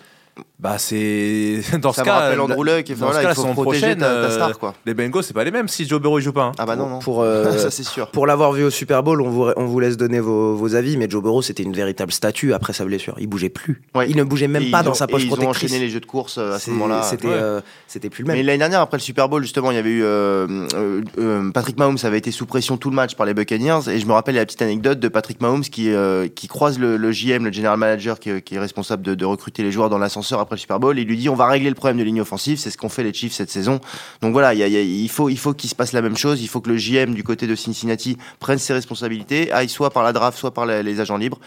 [0.59, 2.15] Bah c'est dans Ça ce cas.
[2.19, 4.31] rappelle Andrew Luck, et dans voilà, ce il cas, faut son protéger prochaine, ta, ta
[4.31, 4.75] star, quoi.
[4.85, 6.45] Les Bengals c'est pas les mêmes si Joe Burrow il joue pas.
[6.45, 6.53] hein.
[6.59, 6.99] Ah bah non, non.
[6.99, 8.11] Pour, euh, ça c'est sûr.
[8.11, 10.97] Pour l'avoir vu au Super Bowl, on vous, on vous laisse donner vos, vos avis,
[10.99, 13.15] mais Joe Burrow, c'était une véritable statue après sa blessure.
[13.19, 13.83] Il bougeait plus.
[13.95, 14.09] Ouais.
[14.11, 15.71] Il ne bougeait même Et pas dans ont- sa poche et ils ont protectrice.
[15.71, 17.03] enchaîné les jeux de course euh, à ce moment-là.
[17.05, 17.33] C'était Ouais.
[17.35, 18.47] euh, c'était plus le Mais même.
[18.47, 21.79] l'année dernière, après le Super Bowl, justement, il y avait eu euh, euh, euh, Patrick
[21.79, 24.35] Mahomes avait été sous pression tout le match par les Buccaneers, et je me rappelle
[24.35, 27.79] la petite anecdote de Patrick Mahomes qui euh, qui croise le, le JM, le general
[27.79, 30.79] manager, qui, qui est responsable de, de recruter les joueurs dans l'ascenseur après le Super
[30.81, 30.99] Bowl.
[30.99, 33.03] Il lui dit on va régler le problème de ligne offensive, c'est ce qu'ont fait
[33.03, 33.81] les Chiefs cette saison.
[34.23, 35.93] Donc voilà, il, y a- il y a- il faut il faut qu'il se passe
[35.93, 36.43] la même chose.
[36.43, 40.03] Il faut que le JM du côté de Cincinnati prenne ses responsabilités, aille soit par
[40.03, 41.39] la draft, soit par la- les agents libres,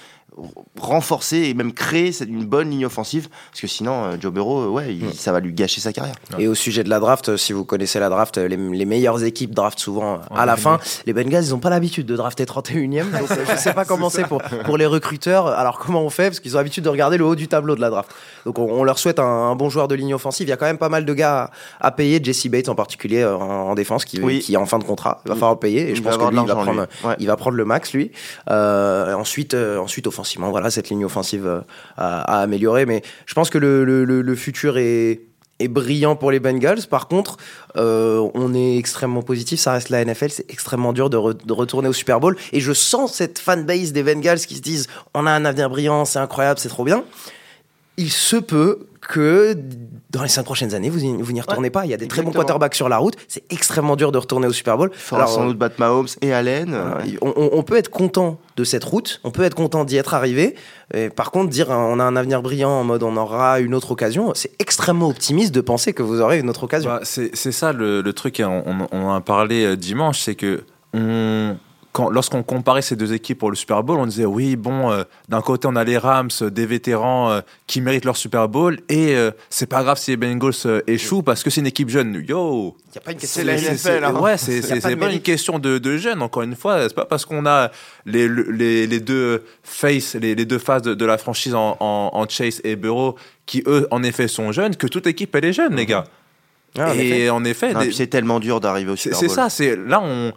[0.79, 4.61] renforcer et même créer cette- une bonne ligne offensive, parce que sinon euh, Joe Burrow,
[4.63, 6.15] euh, ouais, il- ça va lui gâcher sa carrière.
[6.39, 9.23] Et au sujet de la draft, euh, si vous connaissez la draft, les, les meilleures
[9.23, 10.79] équipes draftent souvent à la fin.
[11.05, 14.09] Les Bengals, ils n'ont pas l'habitude de drafter 31e, donc euh, je sais pas comment
[14.09, 15.47] c'est pour, pour les recruteurs.
[15.47, 16.29] Alors comment on fait?
[16.29, 18.11] Parce qu'ils ont l'habitude de regarder le haut du tableau de la draft.
[18.45, 20.47] Donc on, on leur souhaite un, un bon joueur de ligne offensive.
[20.47, 22.19] Il y a quand même pas mal de gars à, à payer.
[22.23, 24.39] Jesse Bates en particulier euh, en, en défense qui, Oui.
[24.39, 25.21] qui est en fin de contrat.
[25.25, 25.81] Il va falloir le payer.
[25.87, 27.07] Et Il je pense que lui, il va, prendre, lui.
[27.07, 27.15] Ouais.
[27.19, 28.11] il va prendre le max, lui.
[28.49, 31.63] Euh, ensuite, euh, ensuite, offensivement, voilà, cette ligne offensive
[31.97, 32.85] à, à améliorer.
[32.85, 35.21] Mais je pense que le, le, le- le futur est
[35.59, 36.87] est brillant pour les Bengals.
[36.89, 37.37] Par contre,
[37.77, 39.59] euh, on est extrêmement positif.
[39.59, 40.29] Ça reste la NFL.
[40.31, 42.35] C'est extrêmement dur de, re- de retourner au Super Bowl.
[42.53, 46.05] Et je sens cette fanbase des Bengals qui se disent on a un avenir brillant,
[46.05, 47.03] c'est incroyable, c'est trop bien.
[47.97, 49.55] Il se peut que
[50.11, 51.85] dans les cinq prochaines années, vous y- vous n'y retournez pas.
[51.85, 53.15] Il y a des très bons quarterbacks sur la route.
[53.27, 54.89] C'est extrêmement dur de retourner au Super Bowl.
[54.93, 56.73] Il faudra Alors, sans doute battre Mahomes et Allen.
[56.73, 59.97] euh, on, on- on peut être content de cette route, on peut être content d'y
[59.97, 60.55] être arrivé.
[60.93, 63.75] Et par contre, dire euh, on a un avenir brillant en mode on aura une
[63.75, 66.89] autre occasion, c'est extrêmement optimiste de penser que vous aurez une autre occasion.
[66.89, 70.35] Bah, c'est c'est ça le, le truc, et on, en a parlé euh, dimanche, c'est
[70.35, 71.57] que on,
[72.11, 75.41] lorsqu'on comparait ces deux équipes pour le Super Bowl, on disait oui, bon, euh, d'un
[75.41, 79.15] côté on a les Rams, euh, des vétérans euh, qui méritent leur Super Bowl, et
[79.15, 82.23] euh, c'est pas grave si les Bengals euh, échouent parce que c'est une équipe jeune.
[82.27, 84.19] Yo, Il n'y a pas une C'est la c'est- NFL, c'est- hein.
[84.19, 86.81] Ouais, c'est c'est- pas c'est une question de, de jeunes, encore une fois.
[86.89, 87.69] C'est pas parce qu'on a
[88.05, 92.09] les, les, les deux faces, les, les deux faces de, de la franchise en, en,
[92.13, 95.53] en Chase et Burrow, qui eux, en effet, sont jeunes, que toute équipe, elle est
[95.53, 96.05] jeune, les gars.
[96.75, 97.19] Ah, en effet.
[97.19, 99.35] et en effet, des- puis c'est tellement dur d'arriver au c'est Super c'est Bowl.
[99.35, 100.33] ça, c'est là on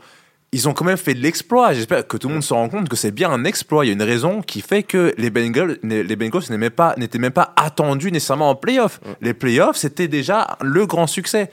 [0.56, 1.74] ils ont quand même fait de l'exploit.
[1.74, 3.84] J'espère que tout le monde se rend compte que c'est bien un exploit.
[3.84, 7.30] Il y a une raison qui fait que les Bengals, les Bengals n'étaient pas, même
[7.30, 8.98] pas attendus nécessairement en playoff.
[9.20, 11.50] Les playoffs, c'était déjà le grand succès.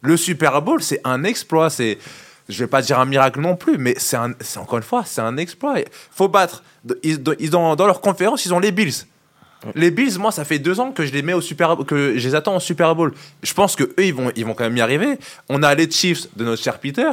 [0.00, 1.68] Le Super Bowl, c'est un exploit.
[1.68, 1.98] C'est,
[2.48, 5.36] je vais pas dire un miracle non plus, mais c'est encore une fois, c'est un
[5.36, 5.74] exploit.
[6.10, 6.62] Faut battre.
[7.02, 9.04] Ils, ont, dans leur conférence, ils ont les Bills.
[9.74, 12.26] Les Bills, moi, ça fait deux ans que je les mets au Super, que je
[12.26, 13.12] les attends au Super Bowl.
[13.42, 15.18] Je pense que eux, ils vont, ils vont quand même y arriver.
[15.50, 17.10] On a les Chiefs de notre cher Peter.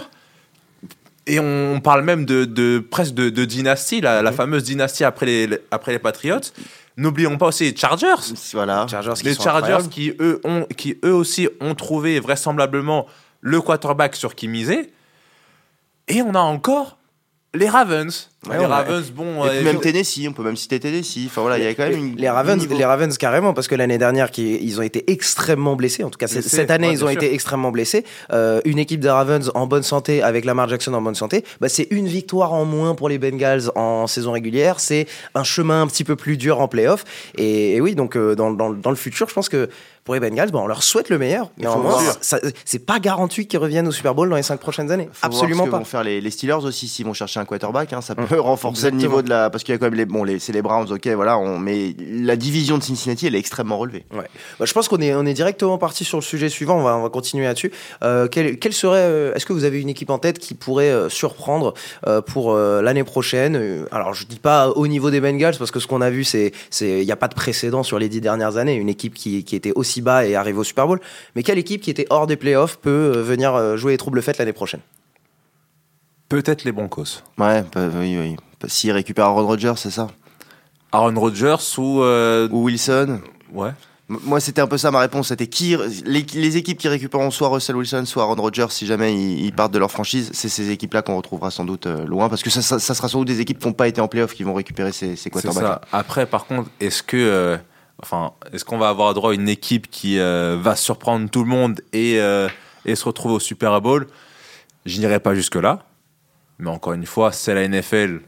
[1.25, 5.25] Et on parle même de, de presque de, de dynastie, la, la fameuse dynastie après
[5.25, 6.51] les, après les Patriots.
[6.97, 8.33] N'oublions pas aussi les Chargers.
[8.53, 8.85] Voilà.
[8.89, 13.07] Chargers Les Chargers qui eux, ont, qui eux aussi ont trouvé vraisemblablement
[13.41, 14.91] le quarterback sur qui miser.
[16.07, 16.97] Et on a encore
[17.55, 18.29] les Ravens.
[18.49, 19.45] Ouais, les Ravens, bon.
[19.45, 21.27] Et puis euh, même Tennessee, on peut même citer Tennessee.
[21.27, 22.15] Enfin voilà, il y a quand même une.
[22.17, 26.03] les Ravens, les Ravens carrément, parce que l'année dernière, qui, ils ont été extrêmement blessés.
[26.03, 28.03] En tout cas, cette- Blessés, cette année, ouais, ils ont été extrêmement blessés.
[28.33, 31.69] Euh, une équipe des Ravens en bonne santé, avec Lamar Jackson en bonne santé, bah,
[31.69, 34.79] c'est une victoire en moins pour les Bengals en saison régulière.
[34.81, 37.05] C'est un chemin un petit peu plus dur en playoff.
[37.37, 39.69] Et, et oui, donc euh, dans, dans- dans le futur, je pense que
[40.03, 41.49] pour les Bengals, bon, on leur souhaite le meilleur.
[41.57, 45.07] Néanmoins, ça- c'est pas garanti qu'ils reviennent au Super Bowl dans les cinq prochaines années.
[45.13, 45.77] Faut Absolument voir ce que pas.
[45.79, 47.93] vont faire les, les Steelers aussi s'ils vont chercher un quarterback.
[47.93, 49.01] hein, ça peut Hum, renforcer exactement.
[49.01, 49.49] le niveau de la.
[49.49, 50.05] Parce qu'il y a quand même les.
[50.05, 51.37] Bon, les, c'est les Browns, ok, voilà.
[51.37, 54.05] On, mais la division de Cincinnati, elle est extrêmement relevée.
[54.13, 54.25] Ouais.
[54.59, 56.77] Bah, je pense qu'on est, on est directement parti sur le sujet suivant.
[56.79, 57.71] On va, on va continuer là-dessus.
[58.03, 60.89] Euh, quel, quel serait, euh, est-ce que vous avez une équipe en tête qui pourrait
[60.91, 61.73] euh, surprendre
[62.07, 63.55] euh, pour euh, l'année prochaine?
[63.55, 66.23] Euh, Alors, je dis pas au niveau des Bengals parce que ce qu'on a vu,
[66.23, 68.73] c'est, c'est, il n'y a pas de précédent sur les dix dernières années.
[68.75, 70.99] Une équipe qui, qui était aussi bas et arrive au Super Bowl.
[71.35, 74.21] Mais quelle équipe qui était hors des playoffs peut euh, venir euh, jouer les troubles
[74.21, 74.81] fêtes l'année prochaine?
[76.29, 77.21] Peut-être les Broncos.
[77.37, 78.35] Ouais, bah, oui, oui.
[78.61, 80.07] Bah, S'ils récupèrent Aaron Rodgers, c'est ça.
[80.91, 82.01] Aaron Rodgers ou.
[82.01, 83.19] euh, Ou Wilson.
[83.53, 83.71] ouais.
[84.09, 85.29] Moi, c'était un peu ça ma réponse.
[85.29, 85.75] C'était qui
[86.05, 89.53] les, les équipes qui récupéreront soit Russell Wilson, soit Aaron Rodgers, si jamais ils, ils
[89.53, 92.49] partent de leur franchise, c'est ces équipes-là qu'on retrouvera sans doute euh, loin, parce que
[92.49, 94.43] ça, ça- ça sera sans doute des équipes qui n'ont pas été en playoff qui
[94.43, 95.63] vont récupérer ces, ces C'est quarterbacks.
[95.63, 95.81] ça.
[95.93, 97.57] Après, par contre, est-ce que, euh,
[98.03, 101.49] enfin, est-ce qu'on va avoir droit à une équipe qui euh, va surprendre tout le
[101.49, 102.49] monde et, euh,
[102.85, 104.07] et se retrouver au Super Bowl?
[104.85, 105.79] Je n'irai pas jusque là,
[106.59, 108.19] mais encore une fois, c'est la NFL,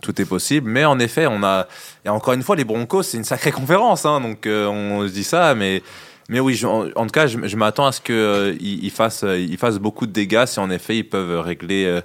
[0.00, 0.70] tout est possible.
[0.70, 1.66] Mais en effet, on a
[2.04, 5.12] et encore une fois, les Broncos, c'est une sacrée conférence, hein, donc euh, on se
[5.12, 5.82] dit ça, mais.
[6.30, 9.26] Mais oui, en, tout cas, je, m'attends à ce qu'ils ils fassent,
[9.58, 12.00] fassent beaucoup de dégâts si en effet ils peuvent régler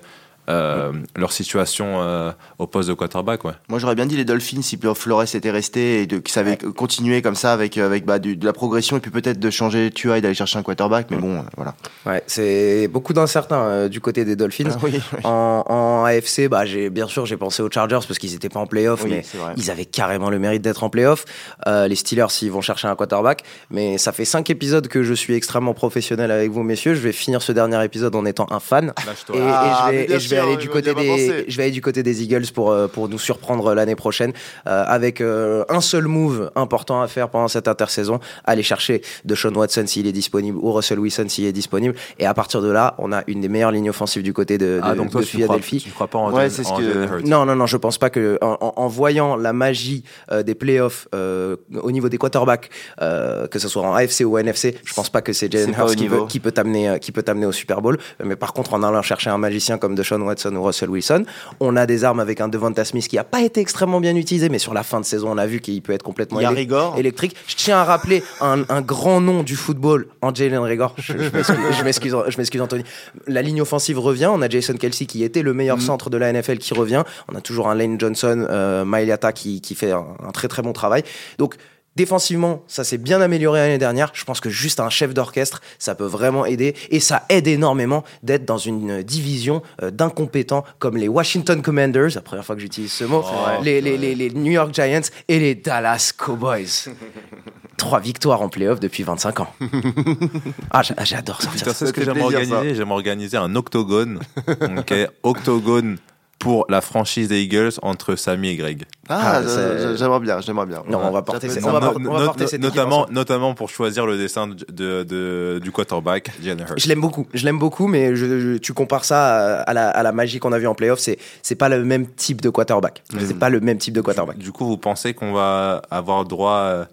[0.49, 3.43] euh, euh, leur situation euh, au poste de quarterback.
[3.45, 3.51] Ouais.
[3.69, 7.21] Moi, j'aurais bien dit les Dolphins si Flores était resté et de, qu'ils savaient continuer
[7.21, 10.17] comme ça avec, avec bah, du- de la progression et puis peut-être de changer Tua
[10.17, 11.07] et d'aller chercher un quarterback.
[11.11, 11.75] Mais bon, euh, voilà.
[12.05, 14.69] Ouais, c'est beaucoup d'incertains euh, du côté des Dolphins.
[14.71, 15.19] Ah oui, oui.
[15.23, 18.59] En, en AFC, bah, j'ai, bien sûr, j'ai pensé aux Chargers parce qu'ils n'étaient pas
[18.59, 19.23] en playoff, Oui, mais
[19.57, 21.25] ils avaient carrément le mérite d'être en playoff.
[21.67, 23.43] Euh, les Steelers, ils vont chercher un quarterback.
[23.69, 26.95] Mais ça fait cinq épisodes que je suis extrêmement professionnel avec vous, messieurs.
[26.95, 28.93] Je vais finir ce dernier épisode en étant un fan.
[29.05, 29.35] Lâche-toi.
[29.35, 31.45] Et, et Ah, et je vais aller je du veux côté bien des, avancer.
[31.47, 34.33] je vais aller du côté des Eagles pour euh, pour nous surprendre l'année prochaine
[34.67, 39.35] euh, avec euh, un seul move important à faire pendant cette intersaison, aller chercher de
[39.35, 41.95] Sean Watson s'il est disponible ou Russell Wilson s'il est disponible.
[42.19, 44.65] Et à partir de là, on a une des meilleures lignes offensives du côté de,
[44.65, 45.81] de, Ah, donc toi, de tu ne crois, Philadelphie.
[45.85, 47.21] tu crois pas en, Ouais, en que-.
[47.27, 50.55] Non, non, non, je pense pas que en, en- en voyant la magie euh, des
[50.55, 52.69] playoffs euh, au niveau des quarterbacks,
[53.01, 55.73] euh, que ce soit en AFC ou en NFC, je pense pas que c'est Jalen
[55.77, 57.97] Hurts qui, qui peut t'amener, qui peut t'amener au Super Bowl.
[58.23, 61.25] Mais par contre, en allant chercher un magicien comme Deshaun Watson ou Russell Wilson,
[61.59, 64.49] on a des armes avec un Devonta Smith qui a pas été extrêmement bien utilisé,
[64.49, 66.97] mais sur la fin de saison, on a vu qu'il peut être complètement Rigor.
[66.97, 67.35] électrique.
[67.47, 70.95] Je tiens à rappeler un, un grand nom du football en Jalen Rigor.
[70.97, 72.83] Je, je m'excuse, Anthony.
[73.27, 74.29] La ligne offensive revient.
[74.31, 77.03] On a Jason Kelsey qui était le meilleur centre de la NFL qui revient.
[77.31, 80.61] On a toujours un Lane Johnson, euh, Mailata qui, qui fait un, un très très
[80.61, 81.03] bon travail.
[81.37, 81.55] Donc
[81.99, 84.11] défensivement, ça s'est bien amélioré l'année dernière.
[84.13, 86.73] Je pense que juste un chef d'orchestre, ça peut vraiment aider.
[86.91, 92.21] Et ça aide énormément d'être dans une division euh, d'incompétents comme les Washington Commanders, la
[92.21, 93.21] première fois que j'utilise ce mot,
[93.63, 96.87] les, les, les, les New York Giants et les Dallas Cowboys.
[97.77, 99.53] Trois victoires en playoff depuis 25 ans.
[100.71, 101.49] Ah, j'a- j'adore ça.
[101.49, 102.75] Putain, c'est ce que j'aimerais organiser.
[102.75, 104.19] J'aimerais organiser un octogone.
[104.77, 104.93] ok,
[105.23, 105.97] octogone
[106.39, 108.85] pour la franchise des Eagles entre Samy et Greg.
[109.09, 110.81] Ah, Ah, j'aimerais bien, j'aimerais bien.
[110.87, 111.79] Non, on va porter, on va,
[112.19, 116.31] va porter cette équipe notamment, notamment pour choisir le dessin de, de- de- du quarterback,
[116.41, 116.75] Jalen Hurts.
[116.77, 119.89] Je l'aime beaucoup, je l'aime beaucoup, mais je, je- tu compares ça à, à la,
[119.89, 122.49] à la magie qu'on a vue en playoff, c'est c'est pas le même type de
[122.49, 123.03] quarterback.
[123.19, 124.37] C'est pas le même type de quarterback.
[124.37, 126.85] Du coup, vous pensez qu'on va avoir droit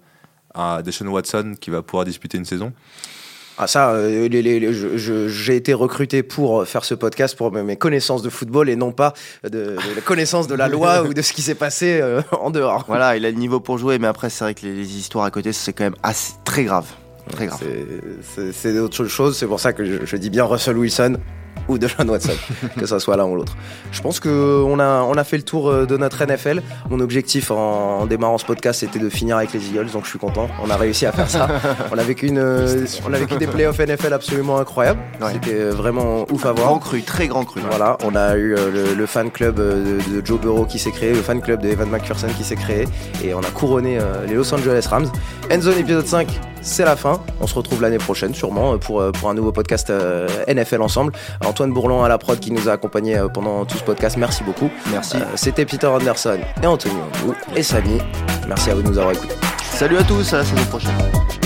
[0.54, 2.72] à Deshaun Watson qui va pouvoir disputer une saison?
[3.58, 7.76] Ah ça, euh, les- les- les- j'ai été recruté pour faire ce podcast pour mes
[7.76, 11.22] connaissances de football et non pas de, de la connaissance de la loi ou de
[11.22, 12.84] ce qui s'est passé euh, en dehors.
[12.86, 15.24] Voilà, il a le niveau pour jouer, mais après, c'est vrai que les, les histoires
[15.24, 16.86] à côté, c'est quand même assez, très grave.
[17.32, 17.60] Très grave.
[18.52, 21.16] C'est autre chose, c'est pour ça que je, je dis bien Russell Wilson
[21.68, 22.32] ou Deshaun Watson,
[22.78, 23.56] que ça soit l'un ou l'autre.
[23.92, 26.62] Je pense qu'on a, on a fait le tour euh, de notre NFL.
[26.90, 30.10] Mon objectif en, en démarrant ce podcast, c'était de finir avec les Eagles, donc je
[30.10, 30.48] suis content.
[30.62, 31.48] On a réussi à faire ça.
[31.92, 32.40] On a vécu, une,
[33.06, 35.00] on a vécu des playoffs NFL absolument incroyables.
[35.20, 35.32] Ouais.
[35.32, 36.68] C'était euh, vraiment ouf à voir.
[36.68, 37.60] Grand cru, très grand cru.
[37.68, 40.90] Voilà, on a eu euh, le, le fan club de, de Joe Burrow qui s'est
[40.90, 42.86] créé, le fan club de Evan McPherson qui s'est créé,
[43.24, 45.10] et on a couronné les Los Angeles Rams.
[45.52, 46.28] Endzone épisode 5,
[46.66, 47.20] c'est la fin.
[47.40, 50.82] On se retrouve l'année prochaine, sûrement, euh, pour, euh, pour un nouveau podcast euh, NFL
[50.82, 51.12] ensemble.
[51.44, 54.70] Antoine Bourlon à la prod qui nous a accompagnés pendant tout ce podcast, merci beaucoup.
[54.90, 55.16] Merci.
[55.36, 57.98] C'était Peter Anderson et Anthony Andrew et Samy.
[58.48, 59.34] Merci à vous de nous avoir écoutés.
[59.62, 61.45] Salut à tous, à la saison prochaine.